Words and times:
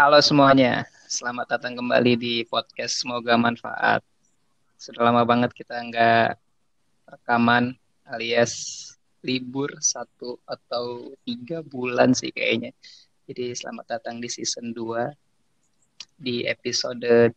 Halo 0.00 0.16
semuanya, 0.24 0.88
selamat 1.12 1.58
datang 1.60 1.76
kembali 1.76 2.16
di 2.16 2.34
podcast 2.48 3.04
Semoga 3.04 3.36
Manfaat. 3.36 4.00
Sudah 4.80 5.12
lama 5.12 5.28
banget 5.28 5.52
kita 5.52 5.76
nggak 5.76 6.40
rekaman 7.04 7.76
alias 8.08 8.86
libur 9.20 9.68
satu 9.76 10.40
atau 10.48 11.12
tiga 11.28 11.60
bulan 11.60 12.16
sih 12.16 12.32
kayaknya. 12.32 12.72
Jadi 13.28 13.52
selamat 13.52 14.00
datang 14.00 14.24
di 14.24 14.32
season 14.32 14.72
2 14.72 15.12
di 16.16 16.48
episode 16.48 17.34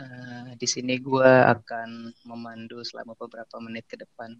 Uh, 0.00 0.52
di 0.56 0.66
sini 0.68 1.00
gue 1.00 1.32
akan 1.48 2.12
memandu 2.28 2.84
selama 2.84 3.16
beberapa 3.16 3.56
menit 3.56 3.88
ke 3.88 3.96
depan. 3.96 4.36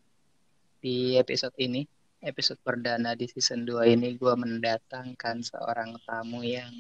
Di 0.81 1.17
episode 1.17 1.57
ini 1.57 1.89
episode 2.21 2.61
perdana 2.61 3.17
di 3.17 3.25
season 3.29 3.65
2 3.65 3.97
ini 3.97 4.17
gue 4.17 4.35
mendatangkan 4.37 5.41
seorang 5.41 5.97
tamu 6.05 6.45
yang 6.45 6.71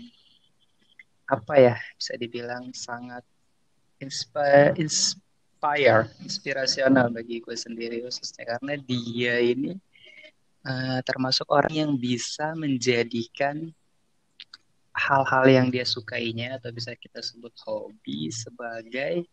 apa 1.31 1.55
ya 1.57 1.77
bisa 1.97 2.19
dibilang 2.21 2.75
sangat 2.77 3.25
inspire, 4.03 4.77
inspire 4.77 6.11
inspirasional 6.21 7.09
bagi 7.09 7.41
gue 7.41 7.57
sendiri 7.57 8.05
khususnya. 8.05 8.57
Karena 8.57 8.75
dia 8.81 9.41
ini 9.41 9.77
uh, 10.67 11.01
termasuk 11.05 11.48
orang 11.48 11.73
yang 11.73 11.93
bisa 11.97 12.53
menjadikan 12.57 13.70
hal-hal 14.91 15.45
yang 15.48 15.67
dia 15.70 15.87
sukainya 15.87 16.59
atau 16.61 16.75
bisa 16.75 16.93
kita 16.98 17.23
sebut 17.23 17.55
hobi 17.65 18.29
sebagai 18.29 19.25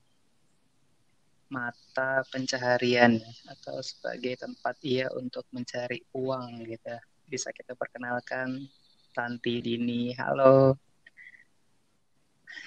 mata 1.47 2.23
pencaharian 2.27 3.19
atau 3.47 3.79
sebagai 3.79 4.35
tempat 4.35 4.75
ia 4.83 5.07
untuk 5.15 5.47
mencari 5.55 6.03
uang 6.11 6.67
gitu. 6.67 6.95
Bisa 7.27 7.51
kita 7.51 7.75
perkenalkan 7.75 8.67
Tanti 9.15 9.63
Dini. 9.63 10.11
Halo. 10.15 10.75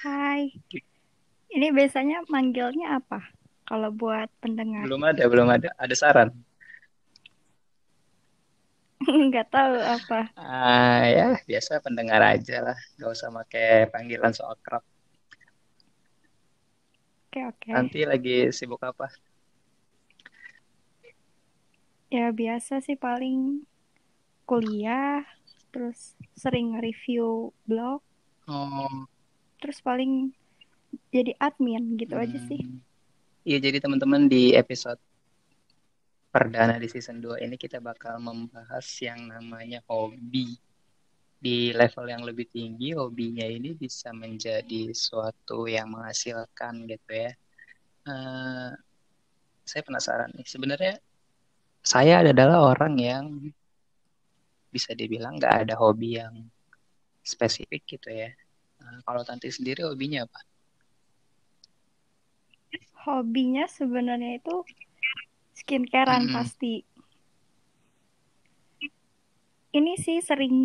Hai. 0.01 0.49
Ini 1.51 1.67
biasanya 1.75 2.25
manggilnya 2.31 3.01
apa? 3.01 3.21
Kalau 3.69 3.95
buat 3.95 4.27
pendengar. 4.43 4.83
Belum 4.87 5.03
ada, 5.07 5.23
belum 5.29 5.49
ada. 5.51 5.69
Ada 5.79 5.95
saran? 5.95 6.31
Nggak 9.31 9.49
tahu 9.49 9.77
apa. 9.81 10.21
Ah 10.37 11.05
ya, 11.09 11.29
biasa 11.49 11.81
pendengar 11.81 12.21
aja 12.21 12.73
lah. 12.73 12.79
Gak 13.01 13.11
usah 13.13 13.29
pakai 13.33 13.89
panggilan 13.89 14.35
soal 14.35 14.57
kerap. 14.61 14.85
Oke, 17.31 17.47
oke. 17.47 17.71
Nanti 17.71 18.03
lagi 18.03 18.51
sibuk 18.51 18.83
apa? 18.83 19.07
Ya 22.11 22.35
biasa 22.35 22.83
sih 22.83 22.99
paling 22.99 23.63
kuliah, 24.51 25.23
terus 25.71 26.19
sering 26.35 26.75
review 26.83 27.55
blog, 27.71 28.03
Oh, 28.51 29.07
terus 29.63 29.79
paling 29.79 30.35
jadi 31.15 31.39
admin 31.39 31.95
gitu 31.95 32.19
aja 32.19 32.35
sih. 32.51 32.59
hmm. 32.67 32.83
Iya, 33.47 33.63
jadi 33.63 33.79
teman-teman 33.79 34.27
di 34.27 34.59
episode 34.59 34.99
perdana 36.35 36.83
di 36.83 36.91
season 36.91 37.23
2 37.23 37.39
ini 37.39 37.55
kita 37.55 37.79
bakal 37.79 38.19
membahas 38.19 38.87
yang 38.99 39.31
namanya 39.31 39.87
hobi. 39.87 40.59
Di 41.41 41.73
level 41.73 42.05
yang 42.13 42.23
lebih 42.29 42.53
tinggi, 42.53 42.93
hobinya 42.93 43.49
ini 43.49 43.73
bisa 43.73 44.13
menjadi 44.13 44.93
suatu 44.93 45.65
yang 45.65 45.89
menghasilkan 45.89 46.85
gitu 46.85 47.11
ya. 47.11 47.33
Eh, 48.05 48.71
saya 49.65 49.83
penasaran 49.87 50.31
nih, 50.37 50.45
sebenarnya 50.45 50.95
saya 51.81 52.21
adalah 52.21 52.77
orang 52.77 52.95
yang 53.01 53.25
bisa 54.71 54.93
dibilang 54.95 55.41
nggak 55.41 55.67
ada 55.67 55.75
hobi 55.81 56.21
yang 56.21 56.47
spesifik 57.25 57.83
gitu 57.89 58.09
ya. 58.13 58.31
Nah, 58.81 59.01
kalau 59.05 59.25
Tanti 59.25 59.49
sendiri 59.49 59.83
hobinya 59.85 60.29
apa? 60.29 60.41
Hobinya 63.09 63.65
sebenarnya 63.65 64.39
itu 64.39 64.57
skincarean 65.57 66.29
Mm-mm. 66.29 66.37
pasti. 66.37 66.85
Ini 69.71 69.93
sih 69.99 70.19
sering 70.21 70.57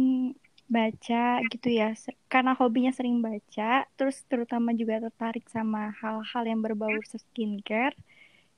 baca 0.65 1.39
gitu 1.51 1.67
ya, 1.69 1.93
karena 2.31 2.51
hobinya 2.57 2.91
sering 2.93 3.21
baca, 3.21 3.85
terus 3.97 4.17
terutama 4.25 4.73
juga 4.73 4.97
tertarik 5.05 5.45
sama 5.49 5.93
hal-hal 6.01 6.43
yang 6.49 6.59
berbau 6.65 6.97
skincare. 7.05 7.95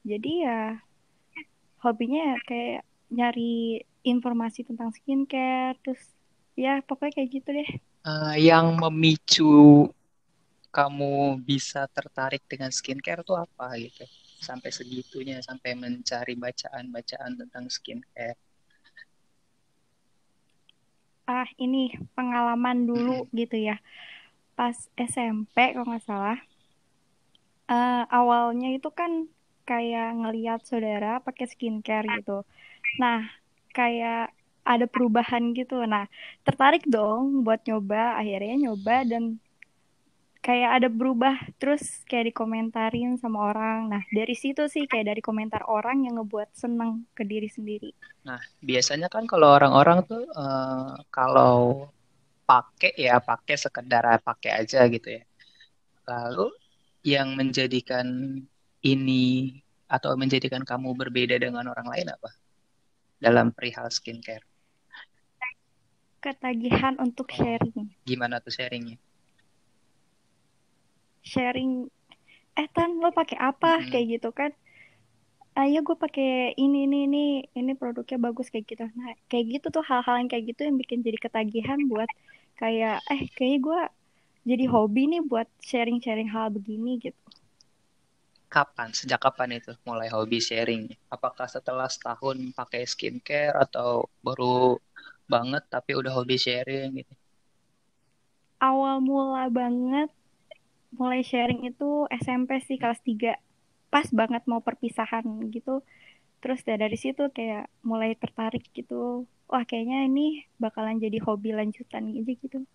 Jadi 0.08 0.48
ya 0.48 0.80
hobinya 1.84 2.20
ya 2.34 2.38
kayak 2.48 2.82
nyari 3.12 3.84
informasi 4.08 4.64
tentang 4.68 4.90
skincare, 4.96 5.76
terus 5.84 6.02
ya 6.56 6.80
pokoknya 6.88 7.14
kayak 7.22 7.30
gitu 7.36 7.50
deh. 7.52 7.70
Eh, 8.08 8.36
yang 8.48 8.80
memicu 8.80 9.92
kamu 10.72 11.42
bisa 11.44 11.90
tertarik 11.92 12.44
dengan 12.48 12.72
skincare 12.72 13.22
tuh 13.28 13.38
apa 13.46 13.76
gitu? 13.84 14.04
Sampai 14.40 14.70
segitunya, 14.72 15.42
sampai 15.44 15.76
mencari 15.76 16.34
bacaan-bacaan 16.38 17.32
tentang 17.42 17.66
skincare. 17.68 18.38
Ah, 21.34 21.48
ini 21.64 21.78
pengalaman 22.16 22.78
dulu 22.90 23.12
gitu 23.40 23.56
ya. 23.68 23.74
Pas 24.58 24.78
SMP 25.12 25.56
kalau 25.74 25.88
nggak 25.90 26.06
salah, 26.10 26.38
eh, 27.72 27.92
awalnya 28.18 28.68
itu 28.76 28.88
kan 29.00 29.12
kayak 29.70 30.04
ngeliat 30.20 30.60
saudara 30.70 31.08
pakai 31.26 31.46
skincare 31.52 32.06
gitu. 32.16 32.32
Nah, 33.02 33.18
kayak 33.78 34.16
ada 34.72 34.86
perubahan 34.94 35.44
gitu. 35.60 35.74
Nah, 35.94 36.04
tertarik 36.46 36.84
dong 36.94 37.24
buat 37.46 37.62
nyoba. 37.68 37.98
Akhirnya 38.20 38.54
nyoba 38.64 38.94
dan 39.12 39.24
kayak 40.48 40.80
ada 40.80 40.88
berubah. 40.88 41.36
Terus 41.60 41.84
kayak 42.08 42.32
dikomentarin 42.32 43.20
sama 43.20 43.52
orang. 43.52 43.92
Nah, 43.92 44.04
dari 44.08 44.32
situ 44.32 44.72
sih 44.72 44.88
kayak 44.88 45.12
dari 45.12 45.20
komentar 45.20 45.68
orang 45.68 46.08
yang 46.08 46.24
ngebuat 46.24 46.56
seneng 46.56 47.04
ke 47.12 47.28
diri 47.28 47.52
sendiri. 47.52 47.92
Nah, 48.24 48.40
biasanya 48.64 49.12
kan 49.12 49.28
kalau 49.28 49.52
orang-orang 49.52 50.08
tuh 50.08 50.24
eh, 50.24 50.96
kalau 51.12 51.92
pakai 52.48 52.96
ya 52.96 53.20
pakai 53.20 53.60
sekedar 53.60 54.24
pakai 54.24 54.64
aja 54.64 54.88
gitu 54.88 55.20
ya. 55.20 55.24
Lalu 56.08 56.48
yang 57.04 57.36
menjadikan 57.36 58.40
ini 58.88 59.52
atau 59.92 60.16
menjadikan 60.16 60.64
kamu 60.64 60.96
berbeda 60.96 61.36
dengan 61.36 61.68
orang 61.68 61.92
lain 61.92 62.08
apa? 62.08 62.32
Dalam 63.20 63.52
perihal 63.52 63.92
skincare. 63.92 64.48
Ketagihan 66.24 66.96
untuk 67.00 67.30
sharing. 67.32 67.94
gimana 68.04 68.42
tuh 68.42 68.52
sharingnya? 68.52 69.00
Sharing, 71.32 71.72
eh 72.62 72.68
Tan, 72.76 72.92
lo 73.04 73.10
pakai 73.20 73.38
apa? 73.50 73.68
Mm-mm. 73.68 73.92
Kayak 73.92 74.08
gitu 74.14 74.30
kan. 74.40 74.52
Ayo 75.62 75.78
gue 75.88 75.98
pakai 76.04 76.30
ini 76.64 76.78
ini 76.88 76.98
ini 77.08 77.24
ini 77.60 77.72
produknya 77.82 78.18
bagus 78.28 78.48
kayak 78.54 78.66
gitu. 78.72 78.84
Nah, 79.00 79.12
kayak 79.30 79.46
gitu 79.54 79.68
tuh 79.76 79.84
hal-hal 79.90 80.16
yang 80.22 80.30
kayak 80.32 80.46
gitu 80.54 80.62
yang 80.68 80.78
bikin 80.82 81.00
jadi 81.08 81.18
ketagihan 81.26 81.80
buat 81.92 82.10
kayak 82.62 82.96
eh 83.14 83.22
kayaknya 83.36 83.60
gue 83.68 83.80
jadi 84.50 84.66
hobi 84.74 85.02
nih 85.12 85.22
buat 85.32 85.48
sharing-sharing 85.70 86.30
hal 86.36 86.48
begini 86.58 86.92
gitu. 87.06 87.22
Kapan? 88.56 88.90
Sejak 89.00 89.20
kapan 89.26 89.50
itu 89.60 89.72
mulai 89.88 90.08
hobi 90.16 90.38
sharing? 90.48 90.84
Apakah 91.16 91.48
setelah 91.56 91.88
setahun 91.96 92.38
pakai 92.60 92.82
skincare 92.94 93.56
atau 93.66 93.90
baru 94.26 94.54
banget 95.34 95.64
tapi 95.74 95.92
udah 96.00 96.12
hobi 96.18 96.36
sharing 96.46 96.88
gitu? 97.00 97.14
Awal 98.68 98.96
mula 99.08 99.44
banget 99.58 100.10
mulai 100.94 101.22
sharing 101.24 101.68
itu 101.68 102.08
SMP 102.12 102.64
sih 102.64 102.80
kelas 102.80 103.02
3. 103.04 103.36
Pas 103.88 104.08
banget 104.12 104.44
mau 104.48 104.60
perpisahan 104.64 105.24
gitu. 105.52 105.84
Terus 106.40 106.62
ya 106.64 106.78
dari 106.78 106.96
situ 106.96 107.28
kayak 107.34 107.68
mulai 107.82 108.14
tertarik 108.14 108.68
gitu. 108.72 109.26
Wah, 109.48 109.64
kayaknya 109.64 110.06
ini 110.06 110.44
bakalan 110.60 111.00
jadi 111.00 111.18
hobi 111.24 111.56
lanjutan 111.56 112.12
aja 112.12 112.34
gitu. 112.36 112.68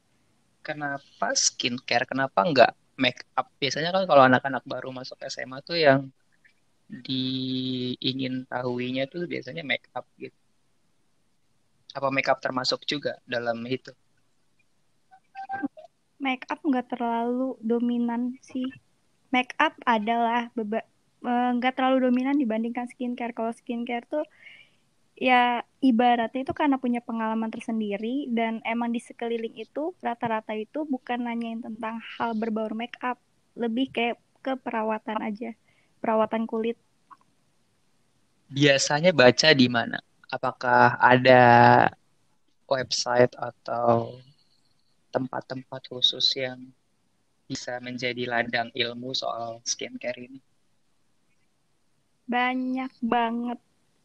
Kenapa 0.65 1.37
skincare? 1.37 2.09
Kenapa 2.09 2.43
nggak 2.43 2.73
make 2.97 3.29
up? 3.37 3.53
Biasanya 3.61 3.93
kan 3.93 4.09
kalau 4.09 4.25
anak-anak 4.25 4.65
baru 4.65 4.89
masuk 4.91 5.21
SMA 5.29 5.61
tuh 5.61 5.77
yang 5.79 6.09
diingin 6.93 8.45
tahuinya 8.49 9.09
tuh 9.09 9.25
biasanya 9.29 9.65
make 9.65 9.89
up 9.93 10.05
gitu. 10.17 10.37
Apa 11.93 12.09
make 12.09 12.29
up 12.29 12.41
termasuk 12.41 12.85
juga 12.89 13.21
dalam 13.29 13.61
itu? 13.69 13.93
Make 16.23 16.47
up 16.47 16.63
nggak 16.63 16.95
terlalu 16.95 17.59
dominan 17.59 18.39
sih. 18.47 18.71
Make 19.35 19.59
up 19.59 19.75
adalah 19.83 20.55
beba 20.55 20.87
eh, 21.27 21.51
nggak 21.59 21.75
terlalu 21.75 22.07
dominan 22.07 22.39
dibandingkan 22.39 22.87
skincare. 22.87 23.35
Kalau 23.35 23.51
skincare 23.51 24.07
tuh 24.07 24.23
ya 25.19 25.67
ibaratnya 25.83 26.47
itu 26.47 26.55
karena 26.57 26.79
punya 26.79 27.03
pengalaman 27.03 27.51
tersendiri 27.51 28.31
dan 28.33 28.63
emang 28.63 28.95
di 28.95 29.03
sekeliling 29.03 29.55
itu 29.55 29.93
rata-rata 29.99 30.57
itu 30.57 30.87
bukan 30.87 31.27
nanyain 31.27 31.61
tentang 31.61 31.99
hal 32.17 32.39
berbau 32.39 32.71
make 32.73 32.97
up, 33.03 33.19
lebih 33.59 33.91
kayak 33.91 34.17
ke 34.43 34.59
perawatan 34.59 35.19
aja, 35.23 35.51
perawatan 36.03 36.47
kulit. 36.47 36.79
Biasanya 38.51 39.15
baca 39.15 39.49
di 39.55 39.67
mana? 39.71 39.99
Apakah 40.29 40.99
ada 40.99 41.43
website 42.67 43.33
atau 43.37 44.17
tempat-tempat 45.13 45.93
khusus 45.93 46.25
yang 46.35 46.59
bisa 47.45 47.77
menjadi 47.85 48.25
ladang 48.25 48.73
ilmu 48.73 49.13
soal 49.13 49.61
skincare 49.63 50.17
ini? 50.17 50.41
Banyak 52.25 52.93
banget. 53.05 53.59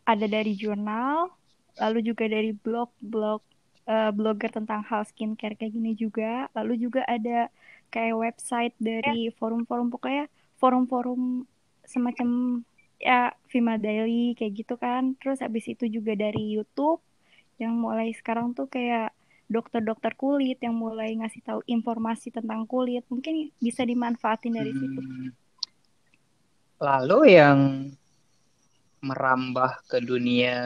Ada 0.07 0.27
dari 0.27 0.55
jurnal, 0.55 1.31
lalu 1.79 1.99
juga 2.03 2.27
dari 2.27 2.51
blog-blog 2.51 3.43
uh, 3.87 4.11
blogger 4.11 4.51
tentang 4.51 4.83
hal 4.83 5.07
skincare 5.07 5.55
kayak 5.55 5.73
gini 5.73 5.95
juga. 5.95 6.51
Lalu 6.53 6.87
juga 6.87 7.07
ada 7.07 7.47
kayak 7.87 8.15
website 8.19 8.75
dari 8.77 9.31
forum-forum 9.31 9.87
pokoknya 9.87 10.27
forum-forum 10.59 11.47
semacam 11.87 12.61
ya 12.99 13.31
Vima 13.47 13.79
Daily 13.79 14.35
kayak 14.35 14.53
gitu 14.63 14.75
kan. 14.75 15.15
Terus 15.23 15.39
habis 15.39 15.65
itu 15.71 15.87
juga 15.87 16.13
dari 16.13 16.59
YouTube 16.59 16.99
yang 17.57 17.73
mulai 17.73 18.13
sekarang 18.13 18.53
tuh 18.53 18.69
kayak 18.69 19.16
dokter-dokter 19.47 20.11
kulit 20.19 20.59
yang 20.59 20.75
mulai 20.75 21.15
ngasih 21.15 21.41
tahu 21.43 21.59
informasi 21.65 22.35
tentang 22.35 22.67
kulit. 22.67 23.07
Mungkin 23.07 23.55
bisa 23.57 23.87
dimanfaatin 23.87 24.53
dari 24.53 24.71
hmm. 24.75 24.79
situ. 24.79 25.01
Lalu 26.77 27.19
yang 27.33 27.59
merambah 29.01 29.87
ke 29.87 30.03
dunia 30.03 30.59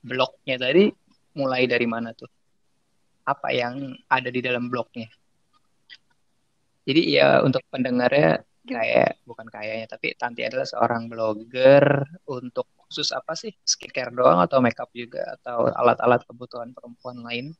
blognya 0.00 0.56
tadi 0.58 0.90
mulai 1.36 1.68
dari 1.68 1.86
mana 1.86 2.16
tuh? 2.16 2.28
Apa 3.24 3.52
yang 3.52 3.92
ada 4.08 4.28
di 4.28 4.40
dalam 4.40 4.68
blognya? 4.72 5.08
Jadi 6.84 7.16
ya 7.16 7.40
untuk 7.40 7.64
pendengarnya 7.72 8.44
kayak 8.64 9.20
bukan 9.28 9.48
kayaknya 9.48 9.86
tapi 9.88 10.16
Tanti 10.16 10.44
adalah 10.44 10.64
seorang 10.64 11.08
blogger 11.08 12.04
untuk 12.28 12.68
khusus 12.84 13.12
apa 13.12 13.32
sih 13.32 13.52
skincare 13.64 14.12
doang 14.12 14.40
atau 14.44 14.60
makeup 14.60 14.92
juga 14.92 15.36
atau 15.40 15.68
alat-alat 15.72 16.24
kebutuhan 16.28 16.76
perempuan 16.76 17.24
lain? 17.24 17.56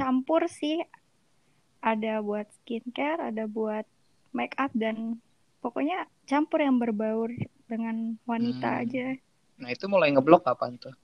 Campur 0.00 0.48
sih 0.48 0.80
ada 1.84 2.24
buat 2.24 2.48
skincare, 2.60 3.28
ada 3.28 3.44
buat 3.44 3.84
make 4.32 4.56
up 4.56 4.72
dan 4.72 5.20
pokoknya 5.60 6.08
campur 6.24 6.64
yang 6.64 6.80
berbaur 6.80 7.28
dengan 7.68 8.16
wanita 8.24 8.68
hmm. 8.68 8.80
aja. 8.80 9.06
Nah 9.60 9.68
itu 9.68 9.84
mulai 9.92 10.08
ngeblok 10.16 10.48
kapan 10.48 10.80
tuh? 10.80 10.96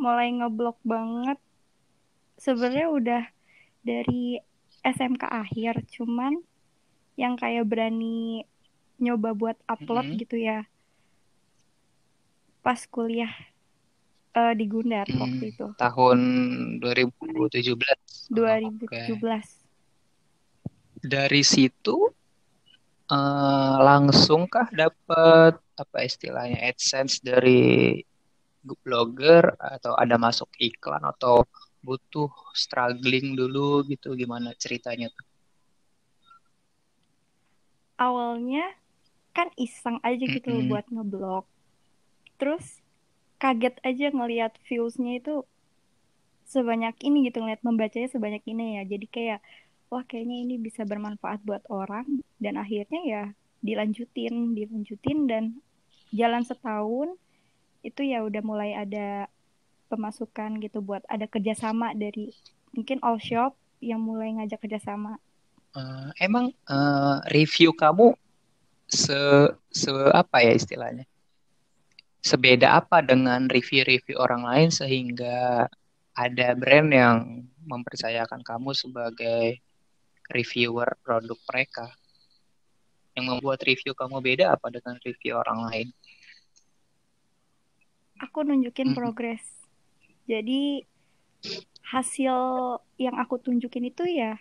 Mulai 0.00 0.32
ngeblok 0.32 0.80
banget. 0.80 1.36
Sebenarnya 2.40 2.88
udah 2.88 3.22
dari 3.84 4.40
SMK 4.80 5.28
akhir, 5.28 5.84
cuman 5.92 6.40
yang 7.20 7.36
kayak 7.36 7.68
berani 7.68 8.48
nyoba 8.96 9.36
buat 9.36 9.56
upload 9.68 10.08
mm 10.08 10.12
-hmm. 10.16 10.20
gitu 10.24 10.36
ya. 10.40 10.64
Pas 12.64 12.80
kuliah 12.88 13.32
uh, 14.34 14.52
di 14.54 14.64
Gundar 14.66 15.06
hmm, 15.06 15.20
waktu 15.20 15.44
itu. 15.54 15.66
Tahun 15.76 16.18
2017. 16.82 18.30
2017. 18.30 18.86
Okay. 18.86 19.08
Dari 21.00 21.42
situ 21.42 21.96
uh, 23.08 23.76
langsungkah 23.80 24.68
dapat 24.70 25.56
apa 25.56 25.98
istilahnya 26.04 26.60
AdSense 26.60 27.24
dari 27.24 28.04
blogger 28.60 29.56
atau 29.56 29.96
ada 29.96 30.20
masuk 30.20 30.52
iklan 30.60 31.00
atau 31.00 31.48
butuh 31.80 32.28
struggling 32.52 33.32
dulu 33.32 33.80
gitu 33.88 34.12
gimana 34.12 34.52
ceritanya 34.60 35.08
tuh? 35.08 35.26
Awalnya 37.96 38.76
kan 39.32 39.48
iseng 39.56 39.96
aja 40.04 40.20
gitu 40.20 40.52
mm 40.52 40.56
-hmm. 40.60 40.68
buat 40.68 40.86
ngeblog. 40.92 41.44
Terus 42.36 42.80
kaget 43.40 43.74
aja 43.80 44.06
ngelihat 44.12 44.52
viewsnya 44.68 45.16
itu 45.16 45.48
sebanyak 46.44 46.92
ini 47.00 47.32
gitu 47.32 47.40
ngeliat 47.40 47.64
membacanya 47.64 48.12
sebanyak 48.12 48.44
ini 48.44 48.76
ya. 48.76 48.82
Jadi 48.84 49.06
kayak 49.08 49.40
wah 49.88 50.04
kayaknya 50.04 50.44
ini 50.44 50.54
bisa 50.60 50.84
bermanfaat 50.84 51.40
buat 51.42 51.64
orang. 51.72 52.20
Dan 52.36 52.60
akhirnya 52.60 53.00
ya 53.02 53.22
dilanjutin 53.64 54.52
dilanjutin 54.52 55.18
dan 55.24 55.44
jalan 56.12 56.44
setahun 56.44 57.16
itu 57.80 58.04
ya 58.04 58.20
udah 58.20 58.42
mulai 58.44 58.76
ada 58.76 59.28
pemasukan 59.88 60.60
gitu 60.60 60.84
buat 60.84 61.02
ada 61.08 61.24
kerjasama 61.24 61.96
dari 61.96 62.30
mungkin 62.76 63.00
all 63.00 63.16
shop 63.18 63.56
yang 63.80 64.04
mulai 64.04 64.36
ngajak 64.36 64.60
kerjasama. 64.60 65.16
Uh, 65.72 66.12
emang 66.20 66.52
uh, 66.68 67.22
review 67.32 67.72
kamu 67.72 68.12
se 68.90 69.14
se 69.70 69.90
apa 70.10 70.42
ya 70.42 70.52
istilahnya 70.52 71.06
sebeda 72.20 72.76
apa 72.80 73.00
dengan 73.00 73.48
review-review 73.48 74.20
orang 74.20 74.44
lain 74.44 74.68
sehingga 74.68 75.68
ada 76.12 76.48
brand 76.52 76.90
yang 76.92 77.16
mempercayakan 77.64 78.44
kamu 78.44 78.76
sebagai 78.76 79.60
reviewer 80.28 80.96
produk 81.00 81.38
mereka. 81.48 81.86
Yang 83.16 83.24
membuat 83.36 83.60
review 83.66 83.92
kamu 83.96 84.22
beda 84.22 84.54
apa 84.54 84.70
dengan 84.70 84.96
review 85.02 85.34
orang 85.34 85.58
lain? 85.66 85.88
Aku 88.20 88.44
nunjukin 88.44 88.92
hmm. 88.92 88.96
progres. 88.96 89.42
Jadi 90.28 90.84
hasil 91.90 92.36
yang 93.00 93.16
aku 93.18 93.40
tunjukin 93.40 93.90
itu 93.90 94.06
ya 94.06 94.38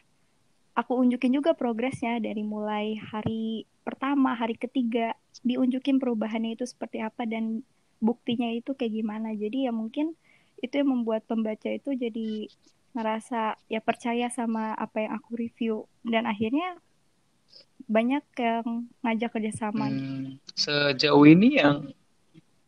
aku 0.79 0.95
unjukin 0.95 1.35
juga 1.35 1.51
progresnya 1.51 2.23
dari 2.23 2.39
mulai 2.39 2.95
hari 2.95 3.67
pertama, 3.89 4.37
hari 4.37 4.53
ketiga 4.53 5.17
diunjukin 5.41 5.97
perubahannya 5.97 6.53
itu 6.53 6.69
seperti 6.69 7.01
apa 7.01 7.25
dan 7.25 7.65
buktinya 7.97 8.53
itu 8.53 8.77
kayak 8.77 9.01
gimana. 9.01 9.33
Jadi 9.33 9.65
ya 9.65 9.73
mungkin 9.73 10.13
itu 10.61 10.77
yang 10.77 10.93
membuat 10.93 11.25
pembaca 11.25 11.65
itu 11.65 11.97
jadi 11.97 12.45
ngerasa 12.93 13.57
ya 13.65 13.81
percaya 13.81 14.29
sama 14.29 14.77
apa 14.77 15.09
yang 15.09 15.17
aku 15.17 15.41
review 15.41 15.89
dan 16.05 16.29
akhirnya 16.29 16.77
banyak 17.89 18.21
yang 18.37 18.85
ngajak 19.01 19.29
kerjasama. 19.33 19.89
Hmm, 19.89 20.37
sejauh 20.53 21.25
ini 21.25 21.57
yang 21.57 21.89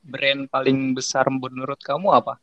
brand 0.02 0.50
paling 0.50 0.98
besar 0.98 1.30
menurut 1.30 1.78
kamu 1.86 2.10
apa? 2.18 2.42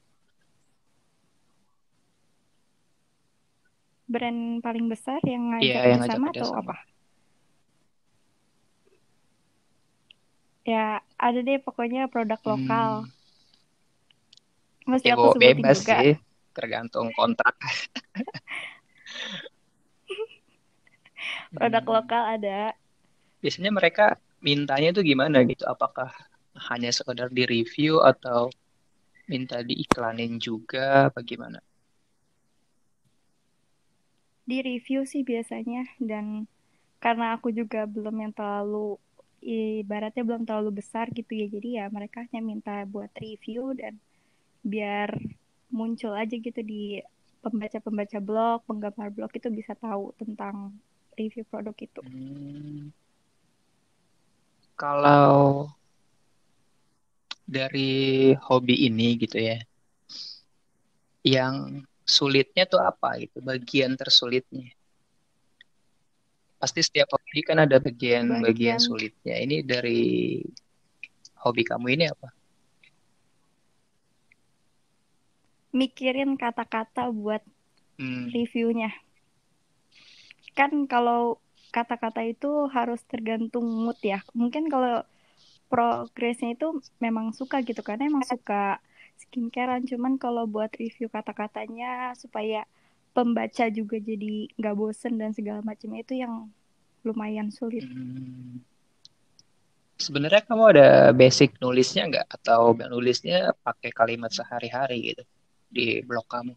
Brand 4.06 4.62
paling 4.62 4.86
besar 4.86 5.18
yang 5.26 5.50
ngajak 5.50 5.66
yang 5.66 5.82
kerjasama 5.98 6.30
ngajak 6.30 6.38
atau 6.38 6.50
apa? 6.54 6.76
Ya 10.68 11.00
ada 11.16 11.40
deh 11.40 11.56
pokoknya 11.64 12.12
produk 12.12 12.36
lokal. 12.44 13.08
Hmm. 13.08 13.12
Mesti 14.84 15.08
aku 15.16 15.32
sebutin 15.32 15.64
bebas 15.64 15.80
juga. 15.80 15.96
sih 15.96 16.20
tergantung 16.52 17.08
kontrak. 17.16 17.56
Produk 21.56 21.84
hmm. 21.84 21.94
lokal 21.96 22.22
ada. 22.36 22.76
Biasanya 23.40 23.72
mereka 23.72 24.20
mintanya 24.44 24.92
itu 24.92 25.00
gimana 25.00 25.40
gitu? 25.48 25.64
Apakah 25.64 26.12
hanya 26.68 26.92
sekedar 26.92 27.32
di 27.32 27.48
review 27.48 28.04
atau 28.04 28.52
minta 29.24 29.64
diiklanin 29.64 30.36
juga 30.36 31.08
bagaimana? 31.16 31.64
Di 34.44 34.60
review 34.60 35.08
sih 35.08 35.24
biasanya 35.24 35.88
dan 35.96 36.44
karena 37.00 37.36
aku 37.36 37.52
juga 37.52 37.88
belum 37.88 38.28
yang 38.28 38.32
terlalu 38.36 39.00
ibaratnya 39.42 40.22
belum 40.26 40.42
terlalu 40.44 40.82
besar 40.82 41.08
gitu 41.14 41.30
ya 41.30 41.46
jadi 41.46 41.68
ya 41.68 41.84
mereka 41.94 42.26
hanya 42.26 42.42
minta 42.42 42.74
buat 42.86 43.10
review 43.16 43.74
dan 43.78 43.96
biar 44.66 45.14
muncul 45.70 46.12
aja 46.16 46.34
gitu 46.34 46.60
di 46.64 46.98
pembaca-pembaca 47.38 48.18
blog, 48.18 48.58
penggemar 48.66 49.08
blog 49.14 49.30
itu 49.32 49.48
bisa 49.52 49.72
tahu 49.78 50.10
tentang 50.18 50.74
review 51.14 51.46
produk 51.46 51.74
itu. 51.78 52.02
Hmm. 52.02 52.90
Kalau 54.78 55.66
dari 57.42 58.34
hobi 58.38 58.86
ini 58.86 59.18
gitu 59.18 59.38
ya, 59.42 59.58
yang 61.26 61.82
sulitnya 62.06 62.68
tuh 62.68 62.78
apa 62.78 63.18
gitu, 63.18 63.42
bagian 63.42 63.98
tersulitnya? 63.98 64.70
Pasti 66.58 66.82
setiap 66.82 67.14
hobi 67.14 67.40
kan 67.46 67.62
ada 67.62 67.78
bagian-bagian 67.78 68.82
sulitnya. 68.82 69.38
Ini 69.38 69.62
dari 69.62 70.42
hobi 71.38 71.62
kamu 71.62 71.86
ini 71.94 72.04
apa? 72.10 72.28
mikirin 75.72 76.34
kata-kata 76.34 77.12
buat 77.12 77.44
hmm. 78.00 78.32
reviewnya. 78.32 78.90
Kan 80.56 80.88
kalau 80.88 81.38
kata-kata 81.70 82.24
itu 82.24 82.66
harus 82.72 83.04
tergantung 83.04 83.68
mood 83.68 83.98
ya. 84.00 84.24
Mungkin 84.32 84.72
kalau 84.72 85.04
progresnya 85.68 86.56
itu 86.56 86.80
memang 86.98 87.36
suka 87.36 87.60
gitu 87.60 87.84
kan, 87.84 88.00
emang 88.00 88.24
suka 88.24 88.80
skincarean. 89.20 89.84
Cuman 89.84 90.16
kalau 90.16 90.48
buat 90.48 90.72
review 90.80 91.12
kata-katanya 91.12 92.16
supaya 92.16 92.64
pembaca 93.18 93.66
juga 93.66 93.98
jadi 93.98 94.46
nggak 94.54 94.76
bosen 94.78 95.18
dan 95.18 95.34
segala 95.34 95.58
macam 95.66 95.90
itu 95.98 96.14
yang 96.14 96.46
lumayan 97.02 97.50
sulit. 97.50 97.82
Hmm. 97.82 98.62
Sebenarnya 99.98 100.46
kamu 100.46 100.64
ada 100.78 100.88
basic 101.10 101.58
nulisnya 101.58 102.06
nggak? 102.06 102.26
Atau 102.30 102.78
nulisnya 102.78 103.50
pakai 103.66 103.90
kalimat 103.90 104.30
sehari-hari 104.30 105.10
gitu 105.10 105.26
di 105.66 105.98
blog 106.06 106.30
kamu? 106.30 106.54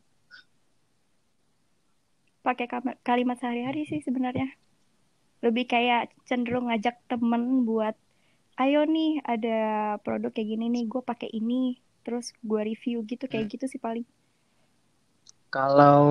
Pakai 2.46 2.70
kalimat 3.02 3.42
sehari-hari 3.42 3.90
sih 3.90 4.06
sebenarnya. 4.06 4.54
Lebih 5.42 5.66
kayak 5.66 6.14
cenderung 6.30 6.70
ngajak 6.70 7.02
temen 7.10 7.66
buat, 7.66 7.98
ayo 8.62 8.86
nih 8.86 9.26
ada 9.26 9.58
produk 10.06 10.30
kayak 10.30 10.54
gini 10.54 10.70
nih, 10.70 10.86
gue 10.86 11.02
pakai 11.02 11.34
ini, 11.34 11.82
terus 12.06 12.30
gue 12.46 12.62
review 12.62 13.02
gitu 13.10 13.26
kayak 13.26 13.50
hmm. 13.50 13.54
gitu 13.58 13.66
sih 13.66 13.82
paling. 13.82 14.06
Kalau 15.52 16.04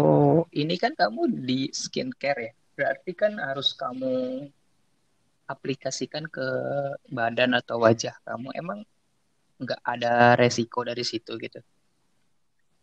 ini 0.53 0.77
kan 0.77 0.93
kamu 0.93 1.33
di 1.49 1.73
skincare 1.73 2.41
ya, 2.45 2.53
berarti 2.77 3.11
kan 3.17 3.41
harus 3.41 3.73
kamu 3.73 4.45
aplikasikan 5.51 6.31
ke 6.31 6.47
badan 7.11 7.59
atau 7.59 7.83
wajah 7.83 8.15
kamu 8.23 8.55
emang 8.55 8.87
nggak 9.59 9.83
ada 9.83 10.39
resiko 10.39 10.87
dari 10.87 11.03
situ 11.03 11.35
gitu 11.43 11.59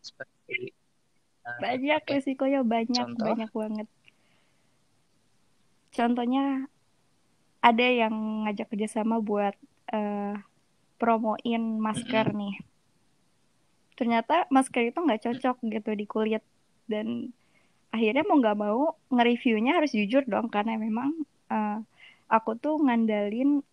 seperti 0.04 0.76
uh, 1.48 1.58
banyak 1.64 2.04
okay. 2.04 2.20
resikonya 2.20 2.62
banyak 2.68 3.08
Contoh? 3.08 3.24
banyak 3.24 3.52
banget 3.56 3.88
contohnya 5.96 6.46
ada 7.64 7.88
yang 7.88 8.14
ngajak 8.46 8.68
kerjasama 8.68 9.24
buat 9.24 9.56
uh, 9.96 10.36
promoin 11.00 11.80
masker 11.80 12.30
mm 12.30 12.34
-hmm. 12.36 12.42
nih 12.44 12.56
ternyata 13.98 14.46
masker 14.54 14.94
itu 14.94 15.00
nggak 15.02 15.22
cocok 15.26 15.58
gitu 15.66 15.92
di 15.98 16.06
kulit 16.06 16.44
dan 16.86 17.34
akhirnya 17.90 18.24
mau 18.30 18.38
nggak 18.38 18.58
mau 18.58 18.80
nge-reviewnya 19.10 19.82
harus 19.82 19.92
jujur 19.92 20.22
dong 20.30 20.54
karena 20.54 20.78
memang 20.78 21.18
uh, 21.50 21.82
aku 22.30 22.56
tuh 22.62 22.78
ngandalin 22.78 23.66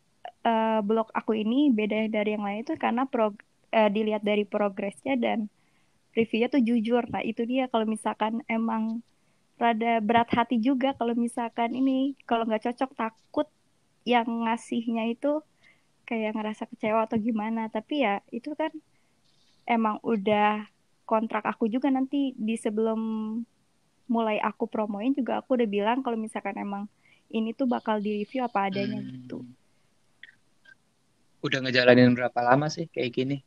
uh, 0.46 0.80
blog 0.80 1.10
aku 1.12 1.36
ini 1.36 1.68
beda 1.68 2.08
dari 2.08 2.34
yang 2.38 2.44
lain 2.46 2.64
itu 2.64 2.74
karena 2.80 3.04
prog 3.04 3.36
uh, 3.74 3.90
dilihat 3.90 4.22
dari 4.22 4.46
progresnya 4.46 5.18
dan 5.18 5.50
reviewnya 6.14 6.48
tuh 6.48 6.62
jujur. 6.62 7.02
Nah 7.10 7.20
itu 7.26 7.42
dia 7.44 7.66
kalau 7.66 7.84
misalkan 7.84 8.40
emang 8.46 9.02
rada 9.58 10.02
berat 10.02 10.30
hati 10.34 10.58
juga 10.58 10.94
kalau 10.98 11.14
misalkan 11.14 11.74
ini 11.74 12.14
kalau 12.26 12.46
nggak 12.46 12.70
cocok 12.70 12.90
takut 12.94 13.48
yang 14.06 14.26
ngasihnya 14.46 15.10
itu 15.10 15.42
kayak 16.06 16.38
ngerasa 16.38 16.70
kecewa 16.70 17.10
atau 17.10 17.18
gimana. 17.18 17.66
Tapi 17.68 18.06
ya 18.06 18.22
itu 18.30 18.54
kan 18.54 18.70
emang 19.64 20.00
udah 20.04 20.64
kontrak 21.04 21.44
aku 21.44 21.68
juga 21.68 21.92
nanti 21.92 22.32
di 22.36 22.56
sebelum 22.56 23.00
mulai 24.04 24.36
aku 24.40 24.68
promoin 24.68 25.16
juga 25.16 25.40
aku 25.40 25.56
udah 25.56 25.68
bilang 25.68 26.04
kalau 26.04 26.16
misalkan 26.20 26.56
emang 26.60 26.84
ini 27.32 27.56
tuh 27.56 27.64
bakal 27.64 27.98
di 28.00 28.24
review 28.24 28.44
apa 28.44 28.68
adanya 28.68 29.00
hmm. 29.00 29.10
gitu. 29.24 29.38
Udah 31.44 31.60
ngejalanin 31.60 32.12
berapa 32.16 32.40
lama 32.40 32.68
sih 32.72 32.88
kayak 32.88 33.10
gini? 33.12 33.38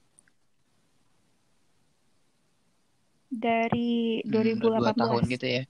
Dari 3.29 4.21
2018. 4.25 4.61
Hmm, 4.61 4.97
tahun 4.97 5.23
gitu 5.29 5.47
ya. 5.47 5.63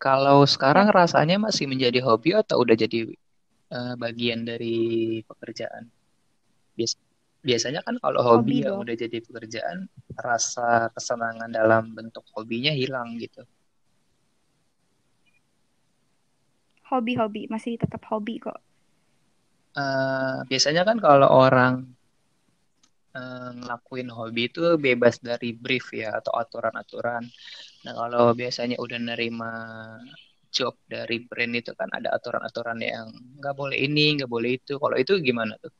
Kalau 0.00 0.44
sekarang 0.48 0.88
ya. 0.88 0.96
rasanya 0.96 1.36
masih 1.36 1.68
menjadi 1.68 2.00
hobi 2.00 2.32
atau 2.32 2.64
udah 2.64 2.72
jadi 2.72 3.12
uh, 3.68 3.94
bagian 4.00 4.48
dari 4.48 5.20
pekerjaan? 5.28 5.92
Bias 6.72 6.96
biasanya 7.40 7.80
kan 7.84 7.96
kalau 8.00 8.20
hobi, 8.20 8.60
hobi 8.60 8.66
yang 8.68 8.76
udah 8.80 8.96
jadi 8.96 9.18
pekerjaan, 9.24 9.88
rasa 10.16 10.92
kesenangan 10.92 11.50
dalam 11.50 11.92
bentuk 11.96 12.24
hobinya 12.36 12.72
hilang 12.72 13.16
gitu. 13.16 13.44
hobi-hobi 16.90 17.46
masih 17.46 17.78
tetap 17.78 18.02
hobi 18.10 18.42
kok. 18.42 18.58
Uh, 19.70 20.42
biasanya 20.50 20.82
kan 20.82 20.98
kalau 20.98 21.30
orang 21.30 21.86
uh, 23.14 23.50
ngelakuin 23.54 24.10
hobi 24.10 24.50
itu 24.50 24.74
bebas 24.74 25.22
dari 25.22 25.54
brief 25.54 25.94
ya 25.94 26.18
atau 26.18 26.34
aturan-aturan. 26.34 27.22
Nah 27.86 27.92
kalau 27.94 28.34
biasanya 28.34 28.82
udah 28.82 28.98
nerima 28.98 29.52
job 30.50 30.74
dari 30.90 31.22
brand 31.22 31.54
itu 31.54 31.70
kan 31.78 31.86
ada 31.94 32.10
aturan-aturan 32.10 32.82
yang 32.82 33.06
nggak 33.38 33.54
boleh 33.54 33.78
ini 33.78 34.18
nggak 34.18 34.30
boleh 34.30 34.58
itu. 34.58 34.74
Kalau 34.82 34.98
itu 34.98 35.22
gimana 35.22 35.54
tuh 35.62 35.70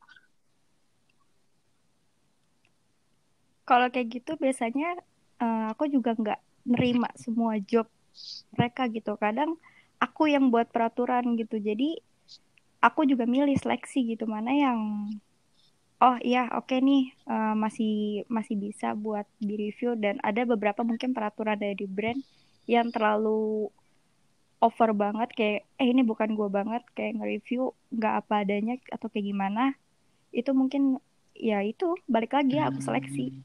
kalau 3.65 3.87
kayak 3.93 4.21
gitu 4.21 4.35
biasanya 4.37 4.99
uh, 5.41 5.73
aku 5.73 5.89
juga 5.89 6.15
nggak 6.15 6.41
nerima 6.69 7.09
semua 7.17 7.57
job 7.59 7.89
mereka 8.55 8.87
gitu. 8.91 9.17
Kadang 9.17 9.57
aku 10.03 10.29
yang 10.29 10.53
buat 10.53 10.69
peraturan 10.71 11.37
gitu. 11.39 11.59
Jadi 11.61 12.01
aku 12.83 13.07
juga 13.09 13.25
milih 13.25 13.57
seleksi 13.57 14.17
gitu. 14.17 14.29
Mana 14.29 14.53
yang 14.53 14.81
oh 16.01 16.17
iya 16.25 16.49
oke 16.57 16.73
okay 16.73 16.81
nih 16.81 17.13
uh, 17.29 17.53
masih 17.57 18.25
masih 18.33 18.57
bisa 18.57 18.97
buat 18.97 19.29
di 19.37 19.69
review 19.69 19.97
dan 20.01 20.17
ada 20.25 20.49
beberapa 20.49 20.81
mungkin 20.81 21.13
peraturan 21.13 21.61
dari 21.61 21.85
brand 21.85 22.21
yang 22.69 22.89
terlalu 22.93 23.69
over 24.61 24.91
banget. 24.93 25.29
Kayak 25.37 25.61
eh 25.81 25.89
ini 25.89 26.03
bukan 26.05 26.37
gue 26.37 26.49
banget. 26.53 26.83
Kayak 26.93 27.21
nge-review 27.21 27.73
nggak 27.97 28.15
apa 28.25 28.35
adanya 28.45 28.75
atau 28.93 29.09
kayak 29.09 29.27
gimana. 29.33 29.65
Itu 30.33 30.53
mungkin 30.53 31.01
ya 31.41 31.65
itu 31.65 31.97
balik 32.05 32.37
lagi 32.37 32.61
ya 32.61 32.69
aku 32.69 32.85
seleksi 32.85 33.33
hmm. 33.33 33.41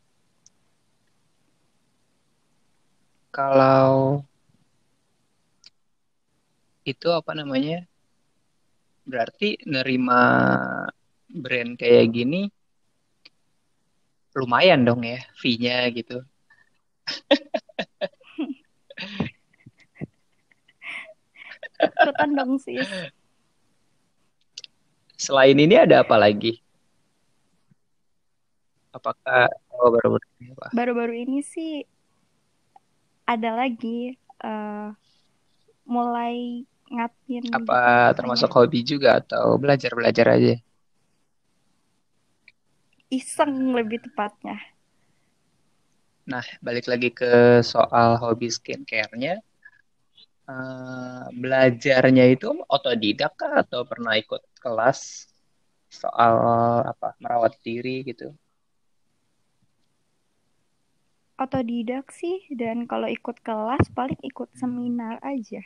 Kalau 3.35 4.23
itu 6.87 7.11
apa 7.11 7.35
namanya? 7.35 7.83
Berarti 9.03 9.59
nerima 9.67 10.23
brand 11.27 11.75
kayak 11.75 12.15
gini 12.15 12.47
lumayan 14.35 14.83
dong 14.83 15.03
ya 15.03 15.19
fee-nya 15.39 15.87
gitu. 15.91 16.23
Ikutan 21.75 22.29
dong 22.35 22.55
sih. 22.59 22.79
Selain 25.15 25.55
ini 25.55 25.75
ada 25.79 26.03
apa 26.03 26.19
lagi? 26.19 26.59
Apakah 28.91 29.51
oh, 29.75 29.91
baru-baru 29.91 30.27
ini 30.39 30.51
Baru-baru 30.71 31.13
ini 31.15 31.39
sih 31.43 31.83
ada 33.25 33.51
lagi 33.57 34.13
uh, 34.45 34.93
mulai 35.85 36.65
ngatin 36.85 37.49
apa 37.49 38.13
gitu. 38.13 38.17
termasuk 38.21 38.49
hobi 38.53 38.79
juga 38.85 39.17
atau 39.21 39.57
belajar 39.57 39.91
belajar 39.97 40.37
aja? 40.37 40.53
Iseng 43.09 43.73
lebih 43.73 44.05
tepatnya. 44.05 44.61
Nah 46.29 46.45
balik 46.61 46.85
lagi 46.85 47.09
ke 47.09 47.61
soal 47.65 48.17
hobi 48.21 48.49
skincare-nya. 48.49 49.41
Uh, 50.45 51.25
belajarnya 51.33 52.29
itu 52.29 52.53
otodidak 52.69 53.33
kah? 53.33 53.65
Atau 53.65 53.81
pernah 53.89 54.13
ikut 54.13 54.45
kelas 54.61 55.25
soal 55.89 56.33
apa 56.85 57.17
merawat 57.17 57.57
diri 57.65 58.05
gitu 58.05 58.29
otodidak 61.35 62.11
sih 62.11 62.43
dan 62.53 62.87
kalau 62.87 63.07
ikut 63.11 63.39
kelas 63.43 63.87
paling 63.91 64.19
ikut 64.23 64.49
seminar 64.55 65.19
aja 65.19 65.63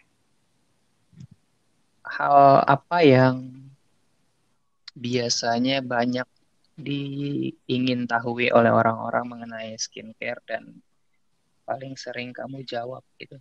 hal 2.09 2.65
apa 2.65 2.97
yang 3.05 3.69
biasanya 4.97 5.79
banyak 5.85 6.25
diingin 6.79 8.07
tahu 8.07 8.39
oleh 8.49 8.71
orang-orang 8.71 9.25
mengenai 9.27 9.75
skincare 9.75 10.39
dan 10.47 10.79
paling 11.67 11.93
sering 11.99 12.31
kamu 12.31 12.63
jawab 12.63 13.03
gitu? 13.19 13.37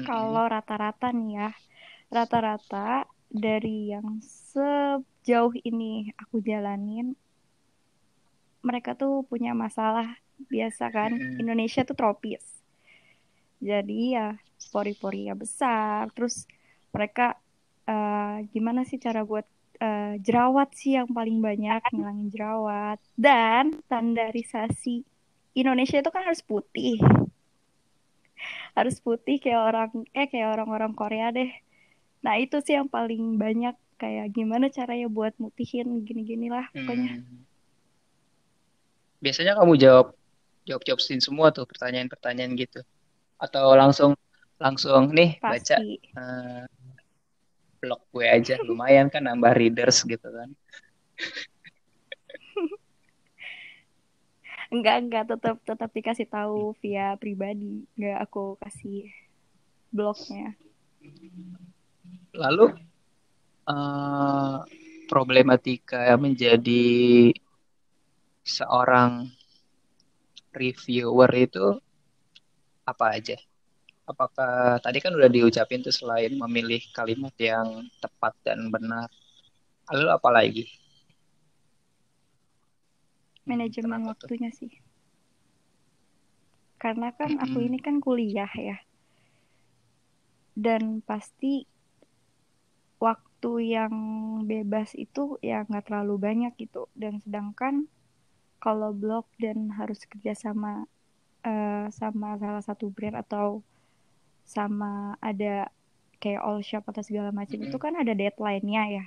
Kalau 0.00 0.48
rata-rata 0.48 1.12
nih 1.12 1.30
ya, 1.36 1.50
rata-rata 2.08 3.04
dari 3.28 3.92
yang 3.92 4.22
sejauh 4.24 5.52
ini 5.60 6.08
aku 6.16 6.40
jalanin, 6.40 7.12
mereka 8.60 8.96
tuh 8.96 9.24
punya 9.26 9.56
masalah 9.56 10.16
biasa 10.48 10.88
kan. 10.92 11.12
Indonesia 11.40 11.84
tuh 11.84 11.96
tropis. 11.96 12.44
Jadi 13.60 14.16
ya 14.16 14.36
pori-porinya 14.68 15.32
besar 15.32 16.12
terus 16.12 16.44
mereka 16.92 17.40
uh, 17.88 18.44
gimana 18.52 18.84
sih 18.84 19.00
cara 19.00 19.24
buat 19.24 19.48
uh, 19.80 20.20
jerawat 20.20 20.76
sih 20.76 21.00
yang 21.00 21.08
paling 21.08 21.40
banyak 21.40 21.80
ngilangin 21.96 22.28
jerawat 22.28 22.98
dan 23.16 23.80
standarisasi 23.88 25.08
Indonesia 25.56 26.04
itu 26.04 26.10
kan 26.12 26.28
harus 26.28 26.44
putih 26.44 27.00
harus 28.76 29.00
putih 29.00 29.40
kayak 29.40 29.60
orang 29.60 29.90
eh 30.12 30.28
kayak 30.28 30.60
orang-orang 30.60 30.92
Korea 30.92 31.32
deh 31.32 31.50
nah 32.20 32.36
itu 32.36 32.60
sih 32.60 32.76
yang 32.76 32.92
paling 32.92 33.40
banyak 33.40 33.74
kayak 33.96 34.32
gimana 34.32 34.68
caranya 34.68 35.08
buat 35.08 35.32
mutihin 35.40 36.04
gini-gini 36.04 36.52
lah 36.52 36.68
pokoknya 36.72 37.20
hmm. 37.20 37.49
Biasanya 39.20 39.56
kamu 39.56 39.76
jawab 39.76 40.16
jawab 40.66 40.82
jawab 40.84 41.00
semua 41.00 41.52
tuh 41.54 41.64
pertanyaan-pertanyaan 41.68 42.52
gitu. 42.58 42.80
Atau 43.40 43.72
langsung 43.76 44.16
langsung 44.60 45.14
nih 45.16 45.40
Pasti. 45.40 45.56
baca 45.56 45.76
uh, 46.20 46.64
blog 47.80 48.02
gue 48.12 48.26
aja 48.28 48.60
lumayan 48.60 49.08
kan 49.08 49.24
nambah 49.24 49.56
readers 49.56 50.04
gitu 50.04 50.28
kan. 50.28 50.50
Enggak 54.70 55.02
enggak 55.02 55.24
tetap 55.26 55.58
tetap 55.66 55.90
dikasih 55.90 56.30
tahu 56.30 56.78
via 56.78 57.18
pribadi 57.18 57.82
enggak 57.98 58.22
aku 58.22 58.54
kasih 58.62 59.10
blognya 59.90 60.54
lalu 62.30 62.70
uh, 63.66 64.62
problematika 65.10 66.14
menjadi 66.14 67.34
seorang 68.50 69.30
reviewer 70.50 71.30
itu 71.38 71.78
apa 72.82 73.14
aja? 73.14 73.38
Apakah 74.10 74.82
tadi 74.82 74.98
kan 74.98 75.14
udah 75.14 75.30
diucapin 75.30 75.86
tuh 75.86 75.94
selain 75.94 76.34
memilih 76.34 76.82
kalimat 76.90 77.30
yang 77.38 77.86
tepat 78.02 78.34
dan 78.42 78.66
benar, 78.66 79.06
lalu 79.86 80.06
apa 80.10 80.28
lagi? 80.34 80.66
Manajemen 83.46 84.02
Kenapa 84.02 84.18
waktunya 84.18 84.50
tuh? 84.50 84.58
sih. 84.66 84.72
Karena 86.80 87.14
kan 87.14 87.38
aku 87.38 87.58
ini 87.62 87.78
kan 87.78 88.02
kuliah 88.02 88.50
ya. 88.56 88.78
Dan 90.58 91.06
pasti 91.06 91.64
waktu 92.98 93.52
yang 93.64 93.94
bebas 94.44 94.92
itu 94.98 95.38
ya 95.40 95.62
nggak 95.64 95.86
terlalu 95.86 96.14
banyak 96.18 96.52
gitu. 96.58 96.90
Dan 96.96 97.22
sedangkan 97.22 97.86
kalau 98.60 98.92
blog 98.92 99.24
dan 99.40 99.72
harus 99.74 100.04
kerja 100.04 100.36
sama 100.36 100.84
uh, 101.42 101.88
sama 101.90 102.36
salah 102.36 102.62
satu 102.62 102.92
brand 102.92 103.16
atau 103.16 103.64
sama 104.44 105.16
ada 105.24 105.72
kayak 106.20 106.44
all 106.44 106.60
shop 106.60 106.84
atau 106.92 107.00
segala 107.00 107.32
macam 107.32 107.56
mm 107.56 107.64
-hmm. 107.64 107.72
itu 107.72 107.78
kan 107.80 107.94
ada 107.96 108.12
deadline-nya 108.12 108.82
ya. 108.92 109.04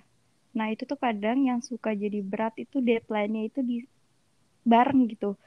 Nah, 0.53 0.69
itu 0.69 0.85
tuh 0.85 0.97
kadang 0.97 1.45
yang 1.45 1.61
suka 1.61 1.93
jadi 1.93 2.21
berat 2.21 2.57
itu 2.57 2.81
deadline-nya 2.81 3.49
itu 3.49 3.59
di 3.61 3.77
bareng 4.65 5.09
gitu. 5.09 5.37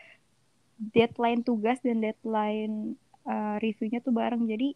Deadline 0.78 1.42
tugas 1.42 1.78
dan 1.82 2.02
deadline 2.02 2.94
uh, 3.26 3.56
reviewnya 3.58 3.98
tuh 4.02 4.14
bareng. 4.14 4.46
Jadi 4.46 4.75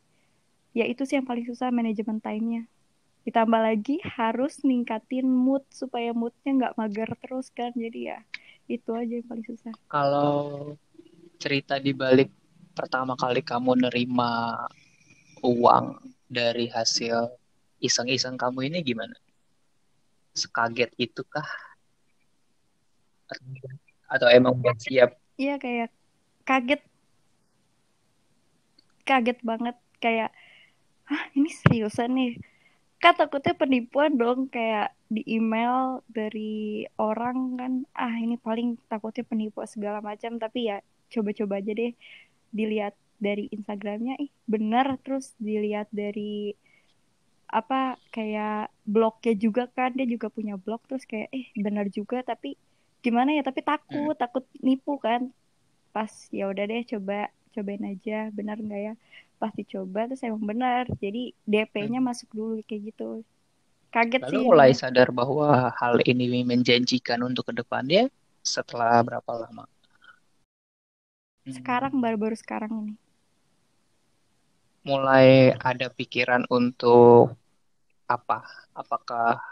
ya 0.75 0.87
itu 0.87 1.02
sih 1.06 1.18
yang 1.18 1.26
paling 1.26 1.46
susah 1.46 1.70
manajemen 1.70 2.18
time-nya. 2.22 2.66
Ditambah 3.26 3.60
lagi 3.60 4.00
harus 4.02 4.62
ningkatin 4.64 5.28
mood 5.28 5.66
supaya 5.68 6.10
moodnya 6.14 6.50
nggak 6.56 6.76
mager 6.78 7.10
terus 7.20 7.50
kan. 7.52 7.70
Jadi 7.75 8.10
ya 8.10 8.18
itu 8.70 8.90
aja 8.94 9.18
yang 9.18 9.26
paling 9.26 9.42
susah. 9.42 9.74
Kalau 9.90 10.74
cerita 11.42 11.82
di 11.82 11.90
balik 11.90 12.30
pertama 12.70 13.18
kali 13.18 13.42
kamu 13.42 13.90
nerima 13.90 14.62
uang 15.42 15.98
dari 16.30 16.70
hasil 16.70 17.34
iseng-iseng 17.82 18.38
kamu 18.38 18.70
ini 18.70 18.78
gimana? 18.86 19.16
Sekaget 20.38 20.94
itu 20.94 21.26
kah 21.26 21.48
atau 24.06 24.30
emang 24.30 24.54
udah 24.62 24.76
siap? 24.78 25.18
Iya 25.34 25.58
kayak 25.58 25.90
kaget. 26.46 26.82
Kaget 29.02 29.38
banget. 29.42 29.76
Kayak 29.98 30.30
ah 31.10 31.22
ini 31.34 31.50
seriusan 31.50 32.14
nih? 32.14 32.32
Kan 33.02 33.18
takutnya 33.18 33.56
penipuan 33.58 34.14
dong 34.14 34.46
kayak 34.46 34.94
di 35.10 35.26
email 35.26 36.06
dari 36.06 36.86
orang 37.02 37.58
kan 37.58 37.72
ah 37.98 38.14
ini 38.14 38.38
paling 38.38 38.78
takutnya 38.86 39.26
penipu 39.26 39.58
segala 39.66 39.98
macam. 39.98 40.38
Tapi 40.38 40.70
ya 40.70 40.78
coba-coba 41.10 41.58
aja 41.58 41.74
deh 41.74 41.92
dilihat 42.54 42.94
dari 43.18 43.50
Instagramnya. 43.50 44.14
Ih 44.22 44.30
bener 44.46 44.86
terus 45.02 45.34
dilihat 45.42 45.90
dari 45.90 46.54
apa 47.50 47.98
kayak 48.14 48.70
blognya 48.86 49.34
juga 49.34 49.66
kan 49.66 49.90
dia 49.98 50.06
juga 50.06 50.30
punya 50.30 50.54
blog 50.54 50.86
terus 50.86 51.02
kayak 51.02 51.34
eh 51.34 51.50
bener 51.58 51.90
juga 51.90 52.22
tapi 52.22 52.54
gimana 53.02 53.34
ya 53.34 53.42
tapi 53.42 53.66
takut 53.66 54.14
hmm. 54.14 54.20
takut 54.22 54.44
nipu 54.62 54.94
kan. 55.02 55.34
Pas 55.90 56.10
ya 56.30 56.46
udah 56.46 56.64
deh 56.70 56.86
coba 56.86 57.34
cobain 57.50 57.82
aja 57.82 58.30
benar 58.30 58.62
nggak 58.62 58.82
ya? 58.86 58.94
Pas 59.42 59.50
dicoba 59.50 60.06
terus 60.06 60.23
emang 60.23 60.46
benar 60.46 60.86
jadi 61.02 61.34
DP-nya 61.50 61.99
hmm. 61.99 62.06
masuk 62.06 62.30
dulu 62.30 62.62
kayak 62.62 62.94
gitu 62.94 63.26
kaget 63.90 64.22
Lalu 64.26 64.30
sih 64.30 64.46
mulai 64.46 64.70
sadar 64.72 65.08
bahwa 65.10 65.74
hal 65.74 65.98
ini 66.06 66.46
menjanjikan 66.46 67.20
untuk 67.26 67.50
ke 67.50 67.52
depannya 67.52 68.06
setelah 68.40 69.02
berapa 69.02 69.32
lama? 69.34 69.66
Hmm. 71.40 71.56
sekarang 71.56 71.94
baru-baru 71.98 72.36
sekarang 72.38 72.70
ini. 72.84 72.94
Mulai 74.86 75.52
ada 75.60 75.92
pikiran 75.92 76.46
untuk 76.48 77.36
apa? 78.08 78.46
Apakah 78.72 79.42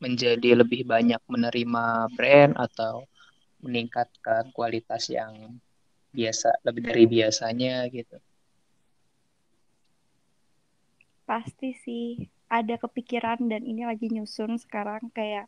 menjadi 0.00 0.56
lebih 0.58 0.88
banyak 0.88 1.20
menerima 1.28 2.08
brand 2.16 2.56
atau 2.56 3.04
meningkatkan 3.60 4.48
kualitas 4.56 5.12
yang 5.12 5.60
biasa 6.10 6.64
lebih 6.66 6.82
dari 6.88 7.04
biasanya 7.06 7.86
gitu? 7.92 8.16
Pasti 11.28 11.70
sih 11.76 12.18
ada 12.50 12.74
kepikiran 12.82 13.46
dan 13.46 13.62
ini 13.62 13.86
lagi 13.86 14.10
nyusun 14.10 14.58
sekarang 14.58 15.08
kayak 15.14 15.46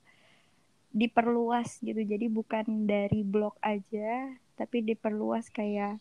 diperluas 0.94 1.82
gitu. 1.82 1.98
Jadi 1.98 2.30
bukan 2.30 2.86
dari 2.86 3.26
blog 3.26 3.58
aja 3.60 4.30
tapi 4.54 4.86
diperluas 4.86 5.50
kayak 5.50 5.98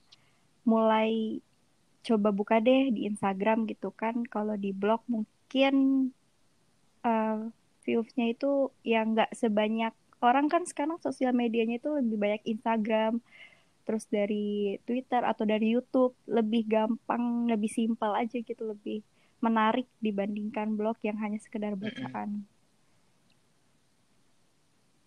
mulai 0.61 1.41
coba 2.05 2.29
buka 2.29 2.61
deh 2.61 2.93
di 2.93 3.09
Instagram 3.09 3.65
gitu 3.65 3.89
kan. 3.89 4.21
Kalau 4.29 4.53
di 4.53 4.69
blog 4.77 5.01
mungkin 5.09 5.75
uh, 7.01 7.49
viewsnya 7.81 8.37
itu 8.37 8.69
ya 8.85 9.01
nggak 9.01 9.33
sebanyak. 9.33 9.97
Orang 10.21 10.53
kan 10.53 10.69
sekarang 10.69 11.01
sosial 11.01 11.33
medianya 11.33 11.81
itu 11.81 11.97
lebih 11.97 12.17
banyak 12.21 12.43
Instagram 12.45 13.25
terus 13.81 14.05
dari 14.05 14.77
Twitter 14.85 15.25
atau 15.25 15.49
dari 15.49 15.73
YouTube. 15.73 16.13
Lebih 16.29 16.69
gampang 16.69 17.49
lebih 17.49 17.71
simpel 17.73 18.13
aja 18.13 18.37
gitu 18.37 18.69
lebih 18.69 19.01
menarik 19.41 19.89
dibandingkan 19.97 20.77
blog 20.77 20.95
yang 21.01 21.17
hanya 21.17 21.41
sekedar 21.41 21.73
bacaan. 21.73 22.45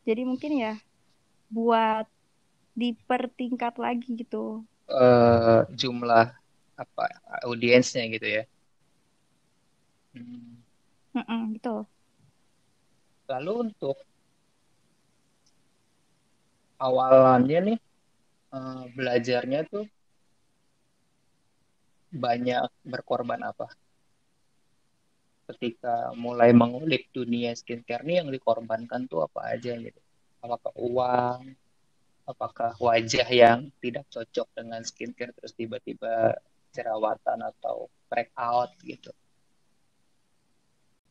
Jadi 0.04 0.22
mungkin 0.26 0.52
ya 0.60 0.74
buat 1.48 2.04
dipertingkat 2.74 3.78
lagi 3.78 4.10
gitu. 4.18 4.66
Uh, 4.90 5.64
jumlah 5.72 6.34
apa 6.74 7.04
audiensnya 7.46 8.04
gitu 8.10 8.26
ya. 8.26 8.44
Hmm. 10.12 10.60
Mm 11.14 11.24
-mm, 11.24 11.40
gitu. 11.56 11.86
Lalu 13.30 13.70
untuk 13.70 13.96
awalannya 16.76 17.58
nih 17.72 17.78
uh, 18.50 18.84
belajarnya 18.92 19.64
tuh 19.70 19.86
banyak 22.10 22.66
berkorban 22.82 23.40
apa? 23.46 23.70
Ketika 25.44 26.16
mulai 26.16 26.56
mengulik 26.56 27.12
dunia 27.12 27.52
skincare 27.52 28.04
ini 28.08 28.20
yang 28.24 28.28
dikorbankan 28.32 29.04
tuh 29.04 29.28
apa 29.28 29.56
aja 29.56 29.76
gitu? 29.76 30.00
Apakah 30.40 30.72
uang? 30.76 31.40
Apakah 32.24 32.72
wajah 32.80 33.28
yang 33.28 33.68
tidak 33.84 34.08
cocok 34.08 34.48
dengan 34.56 34.80
skincare 34.80 35.36
terus 35.36 35.52
tiba-tiba 35.52 36.32
jerawatan 36.72 37.44
atau 37.44 37.92
breakout 38.08 38.72
gitu? 38.80 39.12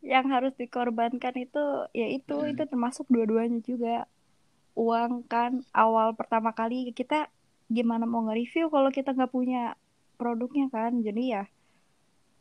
Yang 0.02 0.26
harus 0.34 0.54
dikorbankan 0.58 1.38
itu 1.38 1.64
ya 1.94 2.08
itu 2.10 2.36
hmm. 2.36 2.52
itu 2.58 2.64
termasuk 2.66 3.06
dua-duanya 3.14 3.62
juga. 3.62 4.10
Uang 4.74 5.22
kan 5.30 5.62
awal 5.70 6.18
pertama 6.18 6.50
kali 6.50 6.90
kita 6.98 7.30
gimana 7.70 8.10
mau 8.10 8.26
nge-review 8.26 8.74
kalau 8.74 8.90
kita 8.90 9.14
nggak 9.14 9.30
punya 9.30 9.78
produknya 10.18 10.66
kan? 10.74 10.98
Jadi 11.06 11.24
ya 11.30 11.46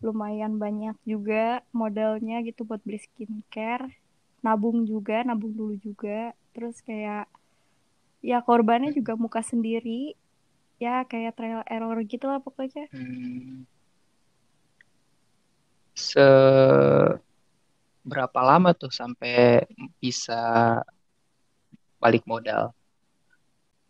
lumayan 0.03 0.59
banyak 0.59 0.99
juga 1.07 1.63
modalnya 1.71 2.43
gitu 2.43 2.67
buat 2.67 2.83
beli 2.83 2.99
skincare. 2.99 3.87
Nabung 4.43 4.83
juga 4.85 5.23
nabung 5.23 5.55
dulu 5.55 5.75
juga. 5.79 6.35
Terus 6.53 6.83
kayak 6.83 7.31
ya 8.21 8.39
korbannya 8.43 8.91
juga 8.93 9.15
muka 9.15 9.41
sendiri. 9.41 10.19
Ya 10.83 11.07
kayak 11.07 11.39
trial 11.39 11.63
error 11.71 11.99
gitu 12.03 12.27
lah 12.27 12.43
pokoknya. 12.43 12.91
Hmm. 12.91 13.65
se 15.93 16.25
berapa 18.03 18.41
lama 18.43 18.75
tuh 18.75 18.91
sampai 18.91 19.63
bisa 20.03 20.41
balik 22.03 22.27
modal? 22.27 22.75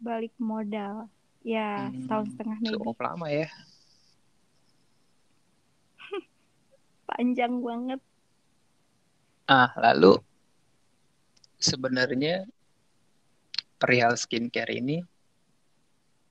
Balik 0.03 0.35
modal. 0.37 1.09
Ya 1.41 1.89
hmm, 1.89 2.05
setahun 2.05 2.27
setengah 2.37 2.59
maybe. 2.61 2.77
cukup 2.77 2.99
lama 3.01 3.27
ya 3.33 3.49
panjang 7.13 7.61
banget. 7.61 8.01
Ah, 9.45 9.69
lalu 9.77 10.17
sebenarnya 11.61 12.49
perihal 13.77 14.17
skincare 14.17 14.81
ini 14.81 15.05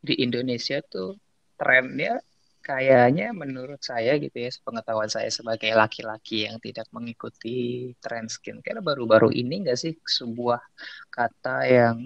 di 0.01 0.17
Indonesia 0.25 0.81
tuh 0.81 1.13
trennya 1.61 2.17
kayaknya 2.65 3.33
menurut 3.33 3.81
saya 3.81 4.17
gitu 4.17 4.33
ya, 4.33 4.49
pengetahuan 4.65 5.09
saya 5.09 5.29
sebagai 5.29 5.69
laki-laki 5.77 6.49
yang 6.49 6.57
tidak 6.57 6.89
mengikuti 6.89 7.89
tren 8.01 8.25
skincare 8.25 8.81
baru-baru 8.81 9.29
ini 9.33 9.65
nggak 9.65 9.77
sih 9.77 9.93
sebuah 9.97 10.61
kata 11.13 11.57
yang 11.69 11.97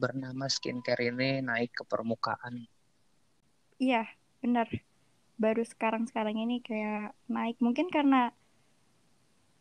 bernama 0.00 0.48
skincare 0.48 1.12
ini 1.12 1.40
naik 1.44 1.72
ke 1.76 1.84
permukaan? 1.84 2.64
Iya, 3.80 4.04
benar. 4.44 4.68
Baru 5.40 5.62
sekarang-sekarang 5.64 6.36
ini 6.44 6.56
kayak 6.60 7.16
naik. 7.34 7.56
Mungkin 7.64 7.88
karena 7.88 8.20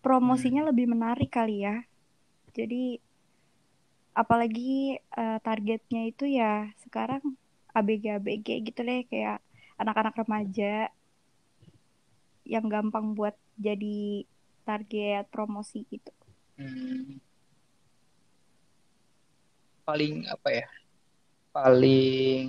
promosinya 0.06 0.62
Hmm. 0.62 0.70
lebih 0.70 0.86
menarik 0.94 1.30
kali 1.32 1.63
ya. 1.68 1.76
Jadi 2.58 3.00
apalagi 4.22 5.00
uh, 5.15 5.38
targetnya 5.46 6.02
itu 6.12 6.26
ya 6.39 6.68
sekarang 6.84 7.24
ABG-ABG 7.78 8.48
gitu 8.68 8.80
deh 8.84 9.02
kayak 9.12 9.39
anak-anak 9.82 10.15
remaja 10.22 10.92
yang 12.54 12.65
gampang 12.74 13.06
buat 13.18 13.36
jadi 13.56 14.26
target 14.68 15.26
promosi 15.32 15.80
gitu. 15.94 16.12
Hmm. 16.58 17.20
Paling 19.88 20.15
apa 20.30 20.50
ya? 20.54 20.65
Paling 21.56 22.48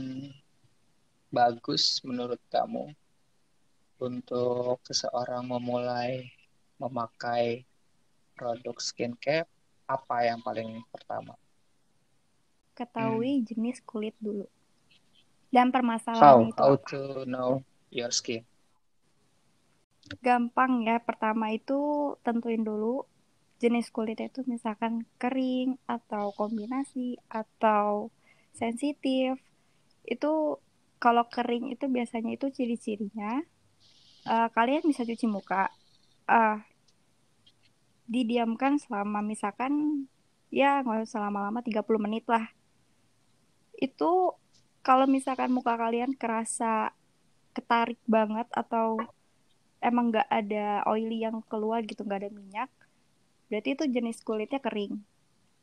bagus 1.31 2.03
menurut 2.03 2.41
kamu 2.51 2.91
untuk 4.09 4.75
seseorang 4.89 5.43
memulai 5.53 6.13
memakai 6.83 7.45
produk 8.39 8.77
skincare 8.89 9.49
apa 9.97 10.17
yang 10.29 10.41
paling 10.47 10.71
pertama? 10.93 11.35
Ketahui 12.79 13.31
Hmm. 13.31 13.41
jenis 13.49 13.79
kulit 13.89 14.15
dulu. 14.25 14.45
Dan 15.55 15.71
How? 16.13 16.49
permasalahannya 16.51 16.55
itu 16.55 16.63
How 16.63 16.77
apa? 16.77 16.91
to 16.91 17.25
know 17.27 17.65
your 17.91 18.13
skin? 18.13 18.47
Gampang 20.27 20.73
ya. 20.89 20.97
Pertama 21.09 21.47
itu 21.59 21.79
tentuin 22.27 22.63
dulu 22.71 22.95
jenis 23.63 23.87
kulitnya 23.97 24.27
itu 24.33 24.41
misalkan 24.55 24.93
kering 25.23 25.69
atau 25.97 26.25
kombinasi 26.41 27.07
atau 27.43 27.87
sensitif. 28.61 29.33
Itu 30.15 30.33
kalau 31.05 31.25
kering 31.37 31.65
itu 31.75 31.85
biasanya 31.97 32.31
itu 32.39 32.47
ciri-cirinya 32.57 33.31
uh, 34.27 34.49
kalian 34.53 34.85
bisa 34.85 35.07
cuci 35.07 35.27
muka. 35.31 35.71
Uh, 36.27 36.61
didiamkan 38.11 38.75
selama 38.83 39.23
misalkan 39.23 40.05
ya 40.51 40.83
nggak 40.83 41.07
usah 41.07 41.23
lama-lama 41.23 41.63
30 41.63 41.85
menit 42.01 42.27
lah. 42.27 42.51
Itu 43.79 44.41
kalau 44.81 45.05
misalkan 45.05 45.53
muka 45.53 45.77
kalian 45.77 46.17
kerasa 46.17 46.91
ketarik 47.53 48.01
banget 48.07 48.47
atau 48.55 48.97
emang 49.83 50.13
nggak 50.13 50.29
ada 50.29 50.85
oily 50.87 51.25
yang 51.25 51.41
keluar 51.49 51.83
gitu 51.85 52.05
nggak 52.05 52.27
ada 52.27 52.31
minyak 52.31 52.71
berarti 53.49 53.75
itu 53.75 53.85
jenis 53.91 54.23
kulitnya 54.23 54.61
kering 54.63 55.03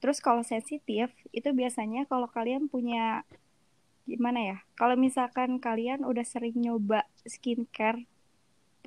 terus 0.04 0.20
kalau 0.22 0.44
sensitif 0.44 1.10
itu 1.34 1.50
biasanya 1.54 2.06
kalau 2.06 2.28
kalian 2.30 2.68
punya 2.68 3.24
gimana 4.06 4.40
ya 4.44 4.58
kalau 4.76 4.98
misalkan 5.00 5.58
kalian 5.62 6.04
udah 6.04 6.26
sering 6.26 6.58
nyoba 6.58 7.08
skincare 7.26 8.04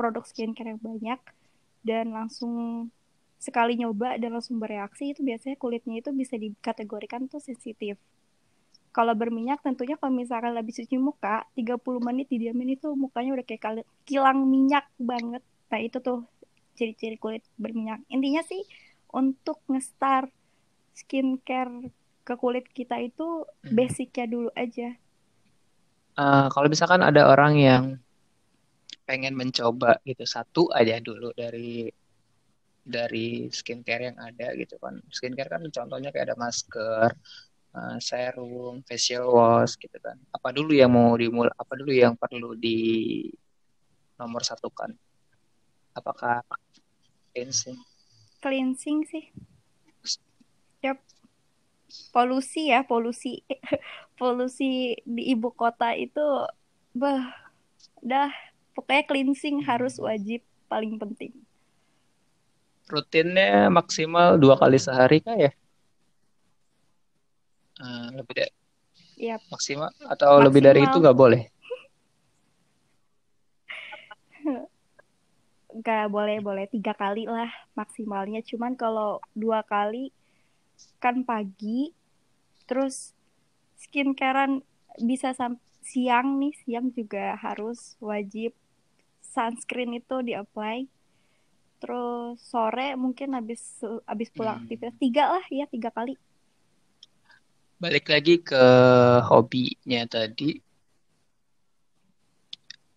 produk 0.01 0.25
skincare 0.31 0.69
yang 0.73 0.83
banyak 0.91 1.21
dan 1.89 2.07
langsung 2.19 2.53
sekali 3.47 3.73
nyoba 3.83 4.09
dan 4.23 4.31
langsung 4.37 4.57
bereaksi 4.65 5.05
itu 5.13 5.21
biasanya 5.29 5.57
kulitnya 5.63 5.95
itu 6.03 6.11
bisa 6.21 6.35
dikategorikan 6.45 7.23
tuh 7.33 7.41
sensitif. 7.49 7.97
Kalau 8.97 9.15
berminyak 9.21 9.59
tentunya 9.67 9.97
kalau 10.01 10.13
misalkan 10.21 10.53
habis 10.59 10.77
cuci 10.83 10.97
muka 11.09 11.35
30 11.59 12.01
menit 12.09 12.27
didiamin 12.33 12.75
itu 12.77 12.89
mukanya 13.05 13.31
udah 13.39 13.47
kayak 13.49 13.63
kilang 14.09 14.39
minyak 14.55 14.85
banget. 15.11 15.43
Nah 15.71 15.81
itu 15.87 15.99
tuh 16.07 16.19
ciri-ciri 16.77 17.17
kulit 17.25 17.43
berminyak. 17.63 18.01
Intinya 18.15 18.43
sih 18.51 18.63
untuk 19.21 19.59
ngestar 19.71 20.23
skincare 21.01 21.75
ke 22.27 22.35
kulit 22.43 22.67
kita 22.79 22.97
itu 23.09 23.27
Hmm. 23.65 23.79
basicnya 23.79 24.25
dulu 24.35 24.51
aja. 24.65 24.89
Uh, 26.19 26.47
kalau 26.53 26.69
misalkan 26.69 27.01
ada 27.01 27.23
orang 27.33 27.53
yang 27.57 27.85
pengen 29.11 29.35
mencoba 29.35 29.99
gitu. 30.07 30.23
Satu 30.23 30.71
aja 30.71 31.03
dulu 31.03 31.35
dari 31.35 31.91
dari 32.87 33.51
skincare 33.51 34.15
yang 34.15 34.19
ada 34.23 34.55
gitu 34.55 34.79
kan. 34.79 35.03
Skincare 35.11 35.51
kan 35.51 35.67
contohnya 35.67 36.15
kayak 36.15 36.31
ada 36.31 36.37
masker 36.39 37.11
uh, 37.75 37.99
serum 37.99 38.87
facial 38.87 39.35
wash 39.35 39.75
gitu 39.83 39.99
kan. 39.99 40.15
Apa 40.31 40.55
dulu 40.55 40.71
yang 40.71 40.95
mau 40.95 41.19
dimulai 41.19 41.51
apa 41.59 41.75
dulu 41.75 41.91
yang 41.91 42.15
perlu 42.15 42.55
di 42.55 43.27
nomor 44.15 44.47
satukan? 44.47 44.95
Apakah 45.99 46.47
cleansing? 47.35 47.83
Cleansing 48.39 49.11
sih. 49.11 49.27
Yep 50.87 51.03
polusi 52.15 52.71
ya 52.71 52.87
polusi. 52.87 53.43
Polusi 54.21 55.01
di 55.03 55.33
ibu 55.33 55.49
kota 55.51 55.97
itu 55.97 56.23
bah 56.93 57.33
dah 58.05 58.29
pokoknya 58.81 59.05
cleansing 59.05 59.61
harus 59.69 60.01
wajib 60.01 60.41
paling 60.73 60.97
penting. 60.97 61.37
Rutinnya 62.89 63.69
maksimal 63.69 64.41
dua 64.41 64.57
kali 64.57 64.81
sehari 64.81 65.21
kah 65.21 65.37
ya? 65.37 65.53
Uh, 67.77 68.09
lebih 68.17 68.35
dari 68.41 68.53
Yap. 69.21 69.41
maksimal 69.53 69.93
atau 70.09 70.41
maksimal. 70.41 70.45
lebih 70.49 70.61
dari 70.65 70.81
itu 70.89 70.97
nggak 70.97 71.19
boleh? 71.19 71.43
Nggak 75.71 76.11
boleh 76.11 76.43
boleh. 76.43 76.67
Tiga 76.67 76.97
kali 76.99 77.31
lah 77.31 77.47
maksimalnya. 77.79 78.43
Cuman 78.43 78.75
kalau 78.75 79.23
dua 79.39 79.63
kali 79.63 80.11
kan 80.99 81.23
pagi 81.23 81.95
terus 82.65 83.13
skincarean 83.79 84.65
bisa 84.99 85.31
sampai 85.37 85.63
siang 85.81 86.41
nih 86.41 86.55
siang 86.65 86.93
juga 86.93 87.37
harus 87.41 87.97
wajib 88.01 88.53
sunscreen 89.31 89.97
itu 89.97 90.17
di 90.27 90.35
apply 90.35 90.85
terus 91.81 92.37
sore 92.45 92.93
mungkin 92.93 93.33
habis 93.33 93.81
habis 94.05 94.29
pulang 94.29 94.61
hmm. 94.61 94.63
aktivitas. 94.69 94.95
Tiga 95.01 95.25
lah 95.33 95.45
ya 95.49 95.65
tiga 95.65 95.89
kali. 95.89 96.15
Balik 97.81 98.13
lagi 98.13 98.37
ke 98.45 98.65
hobinya 99.25 100.05
tadi. 100.05 100.61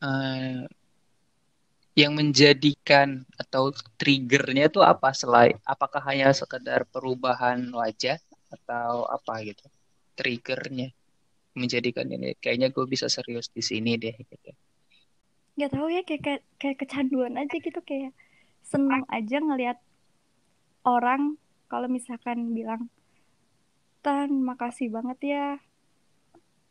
Uh, 0.03 0.67
yang 1.95 2.11
menjadikan 2.19 3.23
atau 3.39 3.71
triggernya 3.95 4.67
itu 4.67 4.83
apa? 4.83 5.15
Selain 5.15 5.55
apakah 5.63 6.03
hanya 6.03 6.35
sekedar 6.35 6.83
perubahan 6.91 7.63
wajah 7.71 8.19
atau 8.51 9.07
apa 9.07 9.47
gitu? 9.47 9.63
Triggernya 10.19 10.91
menjadikan 11.55 12.03
ini. 12.11 12.35
Kayaknya 12.35 12.75
gue 12.75 12.83
bisa 12.83 13.07
serius 13.07 13.47
di 13.47 13.63
sini 13.63 13.95
deh 13.95 14.11
gitu 14.11 14.51
nggak 15.53 15.71
tahu 15.71 15.87
ya 15.93 16.01
kayak, 16.01 16.21
kayak 16.21 16.41
kayak 16.57 16.77
kecanduan 16.81 17.37
aja 17.37 17.55
gitu 17.61 17.79
kayak 17.85 18.11
senang 18.65 19.05
aja 19.11 19.37
ngelihat 19.37 19.77
orang 20.87 21.37
kalau 21.69 21.85
misalkan 21.85 22.53
bilang 22.57 22.89
tan 24.01 24.33
makasih 24.43 24.89
banget 24.89 25.19
ya 25.23 25.45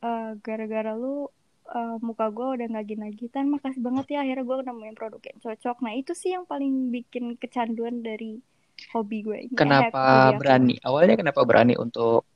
uh, 0.02 0.36
gara-gara 0.42 0.92
lu 0.92 1.30
uh, 1.70 1.96
muka 2.02 2.28
gue 2.28 2.48
udah 2.58 2.66
nggak 2.68 2.86
gini 2.86 3.02
lagi 3.08 3.26
tan 3.30 3.48
makasih 3.48 3.80
banget 3.80 4.18
ya 4.18 4.18
akhirnya 4.26 4.44
gue 4.44 4.56
nemuin 4.66 4.96
produk 4.98 5.22
yang 5.30 5.38
cocok. 5.40 5.76
Nah 5.80 5.92
itu 5.96 6.12
sih 6.12 6.34
yang 6.34 6.44
paling 6.44 6.90
bikin 6.90 7.38
kecanduan 7.38 8.02
dari 8.02 8.42
hobi 8.92 9.18
gue 9.22 9.38
ini. 9.48 9.54
Kenapa 9.54 10.34
berani? 10.34 10.76
Aku. 10.82 10.92
awalnya 10.92 11.16
kenapa 11.16 11.40
berani 11.46 11.74
untuk 11.78 12.26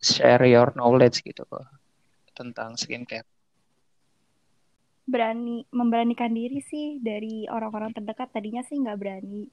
share 0.00 0.46
your 0.48 0.72
knowledge 0.78 1.20
gitu 1.20 1.44
kok 1.44 1.68
tentang 2.32 2.78
skincare 2.80 3.26
berani 5.10 5.66
memberanikan 5.74 6.30
diri 6.30 6.62
sih 6.62 7.02
dari 7.02 7.50
orang-orang 7.50 7.90
terdekat. 7.90 8.30
Tadinya 8.30 8.62
sih 8.62 8.78
nggak 8.78 8.98
berani. 8.98 9.50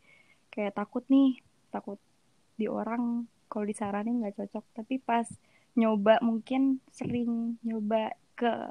Kayak 0.54 0.78
takut 0.78 1.04
nih 1.10 1.41
takut 1.74 2.00
di 2.56 2.70
orang. 2.70 3.26
Kalau 3.50 3.65
disaranin 3.65 4.22
nggak 4.22 4.38
cocok. 4.38 4.65
Tapi 4.78 5.02
pas 5.02 5.26
nyoba 5.74 6.22
mungkin 6.22 6.80
sering 6.93 7.58
nyoba 7.65 8.13
ke 8.38 8.70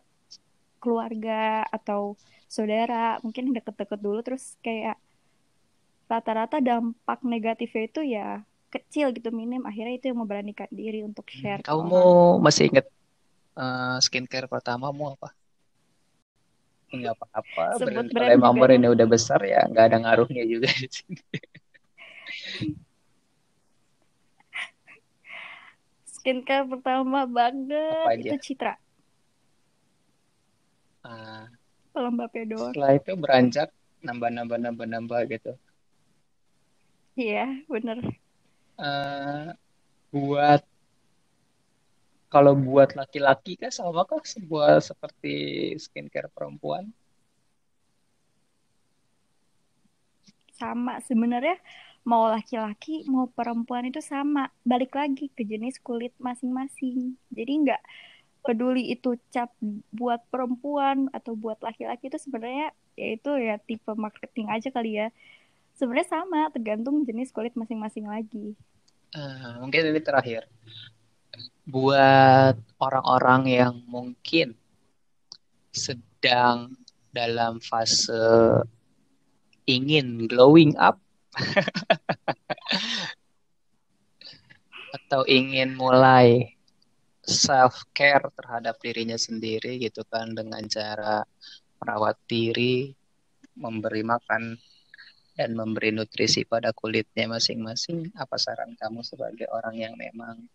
keluarga 0.79 1.67
atau 1.75 2.15
saudara 2.47 3.19
mungkin 3.27 3.51
deket-deket 3.51 3.99
dulu 3.99 4.23
terus 4.23 4.55
kayak 4.63 4.95
rata-rata 6.07 6.63
dampak 6.63 7.19
negatifnya 7.27 7.85
itu 7.91 8.01
ya 8.07 8.29
kecil 8.71 9.11
gitu 9.11 9.35
minim. 9.35 9.67
Akhirnya 9.67 9.99
itu 9.99 10.15
yang 10.15 10.23
memberanikan 10.23 10.71
diri 10.71 11.03
untuk 11.03 11.27
share 11.27 11.67
kamu 11.67 11.83
mau 11.91 12.39
masih 12.39 12.71
inget 12.71 12.87
uh, 13.59 13.99
skincare 13.99 14.47
pertamamu 14.47 15.17
apa 15.17 15.35
nggak 16.87 17.15
apa-apa 17.19 17.65
kalau 17.83 18.31
emang 18.31 18.55
ini 18.71 18.87
udah 18.87 19.07
besar 19.11 19.43
ya 19.43 19.67
nggak 19.67 19.85
ada 19.91 19.97
ngaruhnya 20.07 20.45
juga 20.47 20.71
di 20.71 20.89
sini. 20.89 21.23
Skincare 26.07 26.67
pertama 26.67 27.27
banget 27.27 28.07
itu 28.23 28.37
Citra. 28.55 28.75
Uh, 31.07 31.47
pelembabnya 31.95 32.45
doang 32.51 32.75
setelah 32.75 32.93
itu 32.99 33.13
beranjak 33.15 33.69
nambah 34.03 34.31
nambah 34.31 34.59
nambah 34.59 34.87
nambah 34.87 35.21
gitu. 35.31 35.53
Iya 37.17 37.63
bener. 37.71 37.99
Eh, 38.77 39.49
buat 40.13 40.61
kalau 42.37 42.53
buat 42.53 42.93
laki-laki 42.93 43.57
kan 43.57 43.73
sama 43.73 44.05
kah 44.05 44.21
sebuah 44.21 44.85
seperti 44.85 45.73
skincare 45.81 46.29
perempuan. 46.29 46.93
Sama 50.53 51.01
sebenarnya 51.01 51.57
mau 52.05 52.29
laki-laki 52.29 53.09
mau 53.09 53.25
perempuan 53.33 53.89
itu 53.89 54.05
sama. 54.05 54.53
Balik 54.69 54.93
lagi 54.93 55.33
ke 55.33 55.49
jenis 55.49 55.81
kulit 55.81 56.13
masing-masing. 56.21 57.17
Jadi 57.33 57.53
nggak 57.65 57.83
peduli 58.45 58.93
itu 58.93 59.17
cap 59.33 59.49
buat 59.89 60.21
perempuan 60.29 61.09
atau 61.17 61.33
buat 61.33 61.57
laki-laki 61.65 62.13
itu 62.13 62.21
sebenarnya 62.21 62.77
ya 63.01 63.17
itu 63.17 63.33
ya 63.33 63.57
tipe 63.65 63.97
marketing 63.97 64.53
aja 64.53 64.69
kali 64.69 65.01
ya. 65.01 65.09
Sebenarnya 65.81 66.21
sama 66.21 66.53
tergantung 66.53 67.01
jenis 67.09 67.33
kulit 67.33 67.57
masing-masing 67.57 68.05
lagi. 68.05 68.53
Eh, 69.17 69.53
mungkin 69.65 69.89
ini 69.89 70.05
terakhir 70.05 70.45
buat 71.67 72.55
orang-orang 72.79 73.43
yang 73.51 73.75
mungkin 73.91 74.55
sedang 75.75 76.79
dalam 77.11 77.59
fase 77.59 78.63
ingin 79.67 80.31
glowing 80.31 80.79
up 80.79 81.03
atau 84.97 85.27
ingin 85.27 85.75
mulai 85.75 86.57
self 87.27 87.83
care 87.91 88.31
terhadap 88.39 88.79
dirinya 88.79 89.19
sendiri 89.19 89.83
gitu 89.83 90.07
kan 90.07 90.31
dengan 90.39 90.63
cara 90.71 91.27
merawat 91.83 92.17
diri, 92.31 92.95
memberi 93.59 94.07
makan 94.07 94.55
dan 95.37 95.51
memberi 95.53 95.91
nutrisi 95.93 96.47
pada 96.47 96.71
kulitnya 96.71 97.27
masing-masing. 97.29 98.15
Apa 98.17 98.39
saran 98.39 98.79
kamu 98.79 99.03
sebagai 99.03 99.51
orang 99.51 99.77
yang 99.77 99.95
memang 99.99 100.47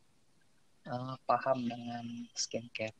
uh, 0.87 1.15
paham 1.27 1.65
dengan 1.67 2.05
skincare? 2.33 2.95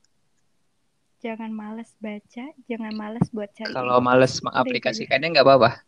jangan 1.22 1.54
males 1.54 1.94
baca 2.02 2.50
jangan 2.66 2.94
males 2.98 3.30
buat 3.30 3.54
cari 3.54 3.70
Kalau 3.70 4.02
males 4.02 4.42
mengaplikasikannya 4.42 5.38
nggak 5.38 5.48
apa-apa. 5.48 5.72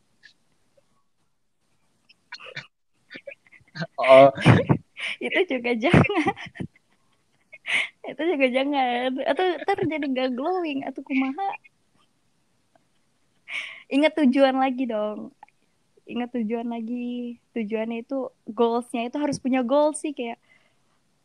Oh, 3.97 4.29
itu 5.17 5.57
juga 5.57 5.73
jangan. 5.73 6.35
Itu 8.13 8.21
juga 8.21 8.47
jangan. 8.53 9.17
Atau 9.25 9.45
ntar 9.65 9.81
jadi 9.89 10.05
gak 10.13 10.37
glowing 10.37 10.85
atau 10.85 11.01
kumaha. 11.01 11.57
Ingat 13.89 14.13
tujuan 14.21 14.61
lagi 14.61 14.85
dong. 14.85 15.33
Ingat 16.05 16.37
tujuan 16.37 16.69
lagi. 16.69 17.41
Tujuannya 17.57 18.05
itu 18.05 18.29
goalsnya 18.45 19.09
itu 19.09 19.17
harus 19.17 19.41
punya 19.41 19.65
goal 19.65 19.97
sih 19.97 20.13
kayak 20.13 20.37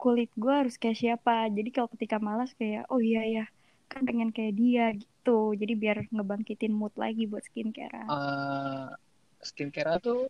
kulit 0.02 0.30
gue 0.42 0.54
harus 0.60 0.74
kayak 0.82 0.98
siapa. 1.02 1.50
Jadi 1.56 1.68
kalau 1.74 1.88
ketika 1.94 2.16
malas 2.26 2.50
kayak 2.60 2.86
oh 2.92 3.00
iya 3.02 3.22
ya 3.36 3.44
kan 3.92 4.02
pengen 4.08 4.30
kayak 4.36 4.54
dia 4.60 4.84
gitu. 5.02 5.38
Jadi 5.60 5.72
biar 5.82 5.96
ngebangkitin 6.14 6.72
mood 6.80 6.94
lagi 7.02 7.22
buat 7.30 7.44
skincare 7.48 7.98
eh, 8.16 8.86
skincare 9.48 9.92
tuh 10.06 10.20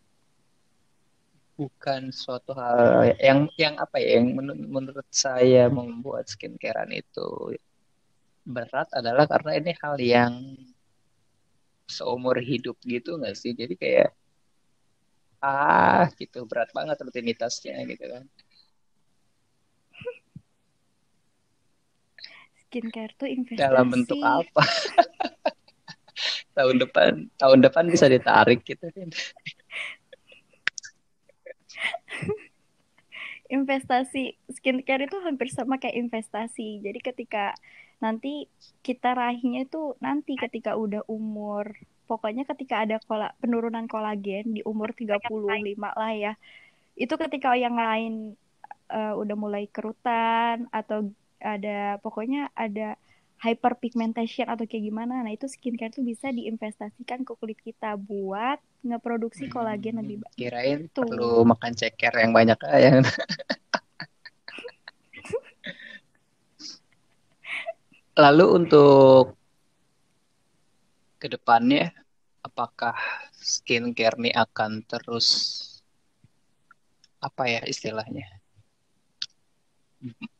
bukan 1.58 2.02
suatu 2.14 2.54
hal 2.54 2.78
yang 3.18 3.40
yang 3.58 3.74
apa 3.82 3.98
ya 3.98 4.08
yang 4.22 4.26
menur- 4.38 4.70
menurut 4.76 5.08
saya 5.10 5.66
membuat 5.66 6.24
skincarean 6.30 6.92
itu 6.94 7.28
berat 8.54 8.88
adalah 8.94 9.24
karena 9.32 9.50
ini 9.58 9.72
hal 9.82 9.96
yang 9.98 10.32
seumur 11.96 12.36
hidup 12.50 12.76
gitu 12.92 13.10
nggak 13.18 13.36
sih? 13.42 13.52
Jadi 13.60 13.74
kayak 13.82 14.08
ah 15.42 16.04
gitu 16.18 16.38
berat 16.50 16.70
banget 16.76 16.96
rutinitasnya 17.06 17.74
gitu 17.90 18.04
kan 18.12 18.24
skincare 22.68 23.16
tuh 23.16 23.26
investasi 23.26 23.64
dalam 23.64 23.88
bentuk 23.88 24.20
apa 24.20 24.62
tahun 26.56 26.76
depan 26.84 27.32
tahun 27.40 27.58
depan 27.64 27.88
bisa 27.88 28.12
ditarik 28.12 28.60
gitu 28.68 28.92
kan 28.92 29.08
investasi 33.48 34.36
skincare 34.52 35.08
itu 35.08 35.16
hampir 35.24 35.48
sama 35.48 35.80
kayak 35.80 35.96
investasi. 35.96 36.84
Jadi 36.84 37.00
ketika 37.00 37.56
nanti 37.98 38.46
kita 38.84 39.16
raihnya 39.16 39.66
itu 39.66 39.96
nanti 39.98 40.38
ketika 40.38 40.78
udah 40.78 41.02
umur 41.10 41.74
pokoknya 42.08 42.48
ketika 42.48 42.88
ada 42.88 42.96
kola, 43.04 43.36
penurunan 43.40 43.84
kolagen 43.84 44.56
di 44.56 44.60
umur 44.64 44.96
35 44.96 45.28
lah 45.76 46.12
ya. 46.12 46.32
Itu 46.96 47.16
ketika 47.16 47.56
yang 47.56 47.76
lain 47.76 48.36
eh, 48.92 49.14
udah 49.16 49.36
mulai 49.36 49.68
kerutan 49.68 50.68
atau 50.72 51.12
ada 51.38 51.98
pokoknya 52.02 52.50
ada 52.54 52.98
hyperpigmentation 53.38 54.50
atau 54.50 54.66
kayak 54.66 54.90
gimana. 54.90 55.22
Nah, 55.22 55.30
itu 55.30 55.46
skincare 55.46 55.94
tuh 55.94 56.02
bisa 56.02 56.34
diinvestasikan 56.34 57.22
ke 57.22 57.32
kulit 57.38 57.58
kita 57.62 57.94
buat 57.94 58.58
ngeproduksi 58.82 59.46
kolagen 59.50 59.98
lebih 60.02 60.22
baik. 60.22 60.34
kirain 60.38 60.86
Tuh. 60.90 61.02
perlu 61.06 61.42
makan 61.46 61.74
ceker 61.74 62.14
yang 62.18 62.30
banyak 62.34 62.58
aja 62.66 63.02
Lalu 68.18 68.46
untuk 68.50 69.38
ke 71.22 71.30
depannya, 71.30 71.94
apakah 72.42 72.98
skincare 73.38 74.18
ini 74.18 74.34
akan 74.34 74.82
terus 74.82 75.54
apa 77.22 77.46
ya 77.50 77.62
istilahnya 77.66 78.37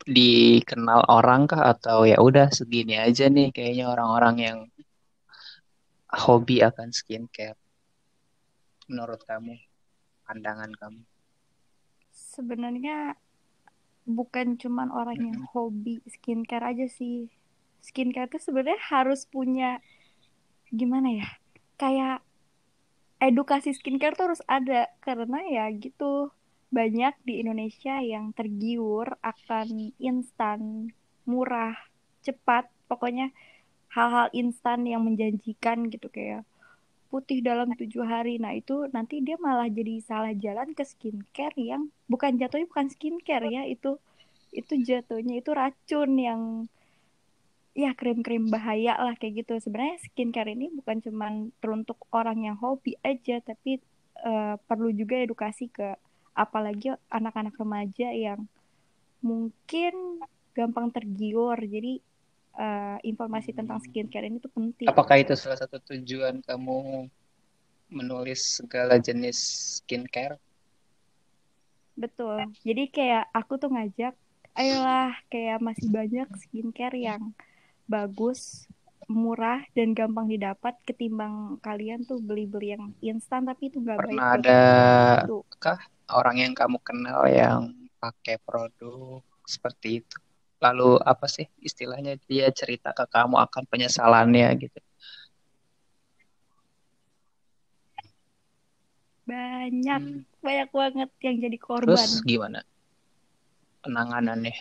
dikenal 0.08 1.04
orang 1.10 1.50
kah 1.50 1.74
atau 1.74 2.06
ya 2.06 2.16
udah 2.22 2.48
segini 2.54 2.96
aja 2.96 3.26
nih 3.28 3.50
kayaknya 3.50 3.90
orang-orang 3.90 4.36
yang 4.38 4.58
hobi 6.08 6.64
akan 6.64 6.88
skincare 6.94 7.58
menurut 8.88 9.20
kamu 9.28 9.58
pandangan 10.24 10.72
kamu 10.78 11.02
Sebenarnya 12.08 13.18
bukan 14.08 14.56
cuman 14.56 14.88
orang 14.88 15.20
yang 15.20 15.40
hobi 15.52 16.00
skincare 16.08 16.64
aja 16.74 16.86
sih. 16.88 17.28
Skincare 17.78 18.26
tuh 18.26 18.42
sebenarnya 18.42 18.80
harus 18.90 19.28
punya 19.28 19.78
gimana 20.72 21.14
ya? 21.14 21.28
Kayak 21.78 22.26
edukasi 23.18 23.74
skincare 23.74 24.14
tuh 24.14 24.32
harus 24.32 24.42
ada 24.46 24.86
karena 25.02 25.42
ya 25.46 25.66
gitu 25.74 26.30
banyak 26.68 27.14
di 27.24 27.40
Indonesia 27.40 27.96
yang 28.04 28.36
tergiur 28.36 29.16
akan 29.24 29.96
instan, 29.96 30.92
murah, 31.24 31.76
cepat, 32.20 32.68
pokoknya 32.92 33.32
hal-hal 33.88 34.28
instan 34.36 34.84
yang 34.84 35.00
menjanjikan 35.00 35.88
gitu 35.88 36.12
kayak 36.12 36.44
putih 37.08 37.40
dalam 37.40 37.72
tujuh 37.72 38.04
hari. 38.04 38.36
Nah 38.36 38.52
itu 38.52 38.84
nanti 38.92 39.24
dia 39.24 39.40
malah 39.40 39.68
jadi 39.72 40.04
salah 40.04 40.36
jalan 40.36 40.76
ke 40.76 40.84
skincare 40.84 41.56
yang 41.56 41.88
bukan 42.04 42.36
jatuhnya 42.36 42.68
bukan 42.68 42.88
skincare 42.92 43.48
ya 43.48 43.64
itu 43.64 43.96
itu 44.52 44.76
jatuhnya 44.80 45.40
itu 45.40 45.50
racun 45.52 46.10
yang 46.20 46.40
ya 47.72 47.96
krim-krim 47.96 48.52
bahaya 48.52 48.92
lah 49.00 49.16
kayak 49.16 49.44
gitu. 49.44 49.56
Sebenarnya 49.56 49.96
skincare 50.04 50.52
ini 50.52 50.68
bukan 50.68 51.00
cuman 51.00 51.48
teruntuk 51.64 51.96
orang 52.12 52.44
yang 52.44 52.56
hobi 52.60 53.00
aja 53.00 53.40
tapi 53.40 53.80
eh, 54.20 54.54
perlu 54.68 54.92
juga 54.92 55.16
edukasi 55.16 55.72
ke 55.72 55.96
apalagi 56.38 56.94
anak-anak 57.10 57.58
remaja 57.58 58.14
yang 58.14 58.46
mungkin 59.18 60.22
gampang 60.54 60.94
tergiur. 60.94 61.58
Jadi 61.58 61.98
eh, 62.54 62.98
informasi 63.02 63.50
tentang 63.50 63.82
skincare 63.82 64.30
ini 64.30 64.38
tuh 64.38 64.52
penting. 64.54 64.86
apakah 64.86 65.18
itu 65.18 65.34
salah 65.34 65.58
satu 65.58 65.82
tujuan 65.82 66.38
kamu 66.46 67.10
menulis 67.90 68.62
segala 68.62 69.00
jenis 69.02 69.38
skincare 69.82 70.38
Betul. 71.98 72.46
Jadi 72.62 72.94
kayak 72.94 73.26
aku 73.34 73.58
tuh 73.58 73.74
ngajak, 73.74 74.14
ayolah 74.54 75.18
kayak 75.26 75.58
masih 75.58 75.90
banyak 75.90 76.30
skincare 76.38 76.94
yang 76.94 77.34
bagus, 77.90 78.70
murah 79.08 79.60
dan 79.76 79.96
gampang 79.96 80.26
didapat 80.28 80.74
ketimbang 80.84 81.56
kalian 81.64 82.04
tuh 82.04 82.20
beli-beli 82.20 82.76
yang 82.76 82.84
instan 83.00 83.48
tapi 83.48 83.72
itu 83.72 83.80
nggak 83.80 84.00
baik 84.04 84.20
pernah 84.20 84.26
ada 84.36 84.58
kah 85.64 85.80
orang 86.12 86.36
yang 86.44 86.52
kamu 86.54 86.78
kenal 86.84 87.24
yang 87.28 87.72
pakai 87.98 88.36
produk 88.46 89.20
seperti 89.44 89.88
itu? 90.04 90.16
Lalu 90.64 90.98
apa 91.02 91.26
sih 91.30 91.46
istilahnya? 91.62 92.18
Dia 92.30 92.50
cerita 92.50 92.90
ke 92.94 93.04
kamu 93.10 93.36
akan 93.46 93.62
penyesalannya 93.70 94.48
gitu. 94.62 94.78
Banyak, 99.28 100.00
Hmm, 100.00 100.24
banyak 100.40 100.68
banget 100.72 101.10
yang 101.20 101.36
jadi 101.44 101.58
korban. 101.60 102.08
terus 102.08 102.22
gimana 102.24 102.60
penanganannya 103.82 104.54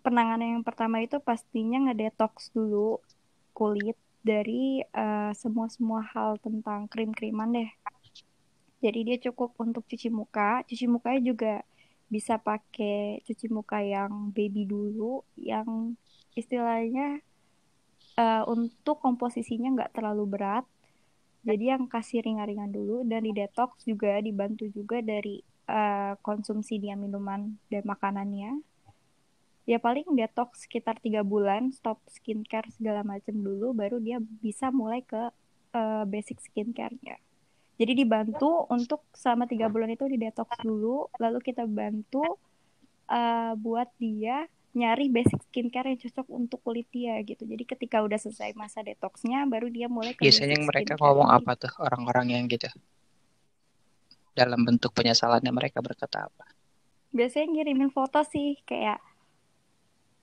Penanganan 0.00 0.60
yang 0.60 0.64
pertama 0.64 1.04
itu 1.04 1.20
pastinya 1.20 1.76
ngedetox 1.88 2.48
dulu 2.56 3.04
kulit 3.52 4.00
dari 4.24 4.80
uh, 4.96 5.32
semua-semua 5.36 6.04
hal 6.12 6.40
tentang 6.40 6.88
krim-kriman 6.88 7.52
deh. 7.52 7.70
Jadi 8.80 9.00
dia 9.04 9.16
cukup 9.28 9.52
untuk 9.60 9.84
cuci 9.84 10.08
muka, 10.08 10.64
cuci 10.64 10.88
mukanya 10.88 11.20
juga 11.20 11.54
bisa 12.08 12.40
pakai 12.40 13.20
cuci 13.28 13.52
muka 13.52 13.84
yang 13.84 14.32
baby 14.32 14.64
dulu, 14.64 15.20
yang 15.36 15.94
istilahnya 16.32 17.20
uh, 18.16 18.48
untuk 18.48 19.04
komposisinya 19.04 19.76
nggak 19.76 19.92
terlalu 19.92 20.24
berat. 20.24 20.64
Jadi 21.44 21.72
yang 21.72 21.88
kasih 21.88 22.24
ringan-ringan 22.24 22.72
dulu 22.72 23.04
dan 23.04 23.24
di 23.24 23.32
detox 23.32 23.84
juga 23.84 24.20
dibantu 24.20 24.68
juga 24.68 25.00
dari 25.00 25.40
uh, 25.68 26.12
konsumsi 26.20 26.76
dia 26.76 26.96
minuman 26.96 27.56
dan 27.72 27.84
makanannya 27.84 28.60
ya 29.70 29.78
paling 29.78 30.02
detox 30.18 30.66
sekitar 30.66 30.98
tiga 30.98 31.22
bulan 31.22 31.70
stop 31.70 32.02
skincare 32.10 32.66
segala 32.74 33.06
macam 33.06 33.38
dulu 33.38 33.70
baru 33.70 34.02
dia 34.02 34.18
bisa 34.18 34.74
mulai 34.74 35.06
ke 35.06 35.30
uh, 35.78 36.02
basic 36.10 36.42
skincare-nya. 36.42 37.22
Jadi 37.78 38.02
dibantu 38.02 38.66
untuk 38.66 39.06
selama 39.14 39.46
tiga 39.46 39.70
bulan 39.70 39.94
itu 39.94 40.10
di 40.10 40.18
detox 40.18 40.58
dulu 40.58 41.06
lalu 41.22 41.38
kita 41.38 41.70
bantu 41.70 42.42
uh, 43.06 43.54
buat 43.54 43.86
dia 44.02 44.50
nyari 44.74 45.06
basic 45.06 45.38
skincare 45.46 45.94
yang 45.94 46.02
cocok 46.02 46.26
untuk 46.34 46.58
kulit 46.66 46.90
dia 46.90 47.22
gitu. 47.22 47.46
Jadi 47.46 47.62
ketika 47.62 48.02
udah 48.02 48.18
selesai 48.18 48.50
masa 48.58 48.82
detoxnya 48.82 49.46
baru 49.46 49.70
dia 49.70 49.86
mulai 49.86 50.18
ke 50.18 50.26
biasanya 50.26 50.66
mereka 50.66 50.98
ngomong 50.98 51.30
apa 51.30 51.54
tuh 51.54 51.70
orang-orang 51.78 52.34
yang 52.34 52.50
gitu? 52.50 52.66
Dalam 54.34 54.66
bentuk 54.66 54.90
penyesalannya 54.98 55.54
mereka 55.54 55.78
berkata 55.78 56.26
apa? 56.26 56.58
Biasanya 57.14 57.54
ngirimin 57.54 57.90
foto 57.94 58.22
sih 58.26 58.58
kayak 58.66 59.09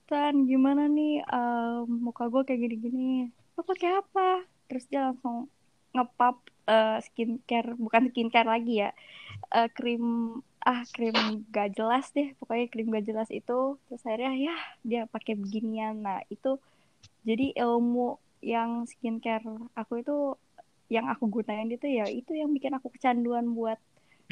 Tan 0.08 0.48
gimana 0.48 0.88
nih? 0.88 1.20
Uh, 1.28 1.84
muka 1.84 2.32
gue 2.32 2.42
kayak 2.48 2.60
gini-gini. 2.64 3.28
Lo 3.54 3.60
pakai 3.60 4.00
apa? 4.00 4.48
Terus 4.64 4.88
dia 4.88 5.12
langsung 5.12 5.52
ngepap 5.92 6.40
uh, 6.64 6.96
skincare 7.04 7.76
bukan 7.76 8.08
skincare 8.08 8.48
lagi 8.48 8.88
ya. 8.88 8.90
Uh, 9.52 9.68
krim 9.68 10.04
ah 10.64 10.80
krim 10.96 11.44
gak 11.52 11.76
jelas 11.76 12.08
deh. 12.16 12.32
Pokoknya 12.40 12.66
krim 12.72 12.88
gak 12.88 13.04
jelas 13.04 13.28
itu. 13.28 13.76
Terus 13.84 14.02
akhirnya 14.08 14.32
ya 14.32 14.56
dia 14.80 15.02
pakai 15.04 15.36
beginian. 15.36 16.00
Nah 16.00 16.24
itu 16.32 16.56
jadi 17.28 17.52
ilmu 17.60 18.16
yang 18.40 18.88
skincare 18.88 19.44
aku 19.76 20.00
itu 20.00 20.16
yang 20.88 21.04
aku 21.12 21.28
gunain 21.28 21.68
itu 21.68 21.84
ya 21.84 22.08
itu 22.08 22.32
yang 22.32 22.48
bikin 22.48 22.72
aku 22.72 22.88
kecanduan 22.88 23.52
buat 23.52 23.76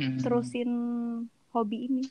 hmm. 0.01 0.25
terusin 0.25 0.71
hobi 1.53 1.91
ini 1.91 2.05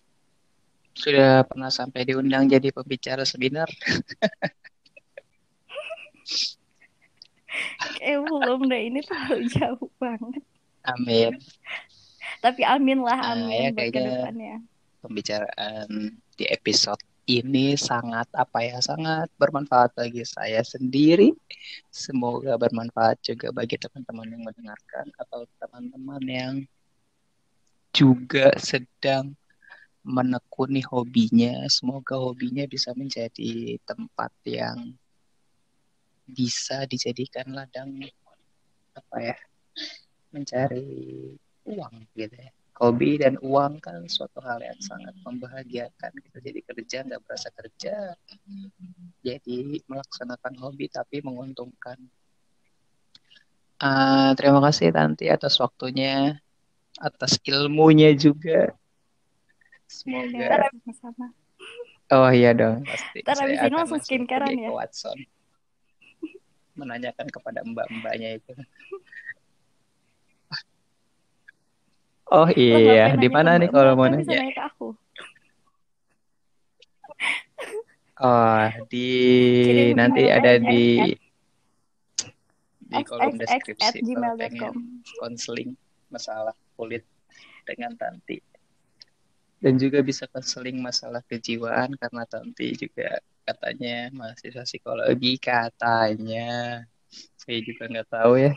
sudah 0.96 1.44
pernah 1.44 1.68
sampai 1.68 2.08
diundang 2.08 2.48
jadi 2.48 2.72
pembicara 2.72 3.28
seminar? 3.28 3.68
eh 8.02 8.18
belum 8.18 8.72
deh, 8.72 8.82
ini 8.88 9.04
terlalu 9.04 9.52
jauh 9.52 9.92
banget. 10.00 10.40
Amin. 10.88 11.36
Tapi 12.40 12.64
amin 12.64 13.04
lah, 13.04 13.20
nah, 13.20 13.36
amin 13.36 13.52
ya, 13.52 13.76
buat 13.76 13.92
ke 13.92 14.00
depannya. 14.00 14.64
Pembicaraan 15.04 16.16
di 16.40 16.48
episode 16.50 17.04
ini 17.26 17.74
sangat 17.74 18.30
apa 18.38 18.62
ya 18.62 18.78
sangat 18.82 19.28
bermanfaat 19.36 19.98
bagi 19.98 20.22
saya 20.24 20.62
sendiri. 20.62 21.34
Semoga 21.90 22.54
bermanfaat 22.56 23.18
juga 23.26 23.50
bagi 23.50 23.82
teman-teman 23.82 24.30
yang 24.30 24.44
mendengarkan 24.46 25.10
atau 25.18 25.50
teman-teman 25.58 26.24
yang 26.26 26.54
juga 27.96 28.54
sedang 28.62 29.34
menekuni 30.06 30.86
hobinya. 30.86 31.66
Semoga 31.68 32.16
hobinya 32.22 32.64
bisa 32.70 32.94
menjadi 32.94 33.82
tempat 33.84 34.32
yang 34.46 34.94
bisa 36.26 36.86
dijadikan 36.86 37.54
ladang 37.54 38.02
apa 38.98 39.18
ya 39.22 39.38
mencari 40.34 40.86
uang 41.66 41.96
gitu 42.14 42.38
ya. 42.38 42.52
Hobi 42.76 43.16
dan 43.16 43.40
uang 43.40 43.80
kan 43.80 44.04
suatu 44.04 44.44
hal 44.44 44.60
yang 44.60 44.76
sangat 44.84 45.16
membahagiakan 45.24 46.12
gitu. 46.20 46.38
Jadi 46.44 46.60
kerja 46.60 46.98
nggak 47.08 47.24
berasa 47.24 47.48
kerja, 47.56 48.20
jadi 49.24 49.80
melaksanakan 49.88 50.54
hobi 50.60 50.92
tapi 50.92 51.24
menguntungkan. 51.24 51.96
Uh, 53.80 54.36
terima 54.36 54.60
kasih 54.60 54.92
Tanti 54.92 55.32
atas 55.32 55.56
waktunya, 55.56 56.36
atas 57.00 57.40
ilmunya 57.48 58.12
juga. 58.12 58.76
Semoga. 59.88 60.70
Sama 60.94 61.28
Oh 62.14 62.30
iya 62.30 62.54
dong 62.54 62.86
pasti. 62.86 63.26
Ntar 63.26 63.38
abis 63.50 63.58
ini 63.66 63.74
langsung 63.74 64.02
skincarean 64.02 64.62
ya. 64.62 64.70
Watson. 64.70 65.18
Menanyakan 66.78 67.28
kepada 67.34 67.66
mbak-mbaknya 67.66 68.38
itu. 68.38 68.54
Oh 72.30 72.50
iya, 72.54 73.14
di 73.18 73.30
mana 73.30 73.58
nih 73.58 73.70
kalau 73.70 73.98
mau 73.98 74.10
nanya? 74.10 74.38
Aku. 74.70 74.94
Oh, 78.22 78.66
di 78.90 79.10
nanti 79.98 80.30
ada 80.30 80.62
di 80.62 81.16
di 82.86 83.02
kolom 83.02 83.36
deskripsi 83.36 83.98
kalau 84.14 84.38
pengen 84.38 85.04
konseling 85.18 85.74
masalah 86.14 86.54
kulit 86.78 87.02
dengan 87.66 87.98
Tanti 87.98 88.55
dan 89.66 89.82
juga 89.82 90.06
bisa 90.06 90.30
konseling 90.30 90.78
masalah 90.78 91.26
kejiwaan 91.26 91.98
karena 91.98 92.22
Tanti 92.30 92.78
juga 92.78 93.18
katanya 93.42 94.14
mahasiswa 94.14 94.62
psikologi 94.62 95.42
katanya. 95.42 96.86
Saya 97.34 97.58
juga 97.66 97.90
nggak 97.90 98.10
tahu 98.14 98.34
ya. 98.46 98.54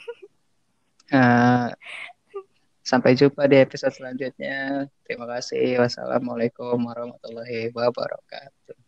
Uh, 1.09 1.73
sampai 2.85 3.17
jumpa 3.17 3.49
di 3.49 3.57
episode 3.57 3.97
selanjutnya. 3.97 4.85
Terima 5.09 5.25
kasih. 5.25 5.81
Wassalamualaikum 5.81 6.77
warahmatullahi 6.77 7.73
wabarakatuh 7.73 8.88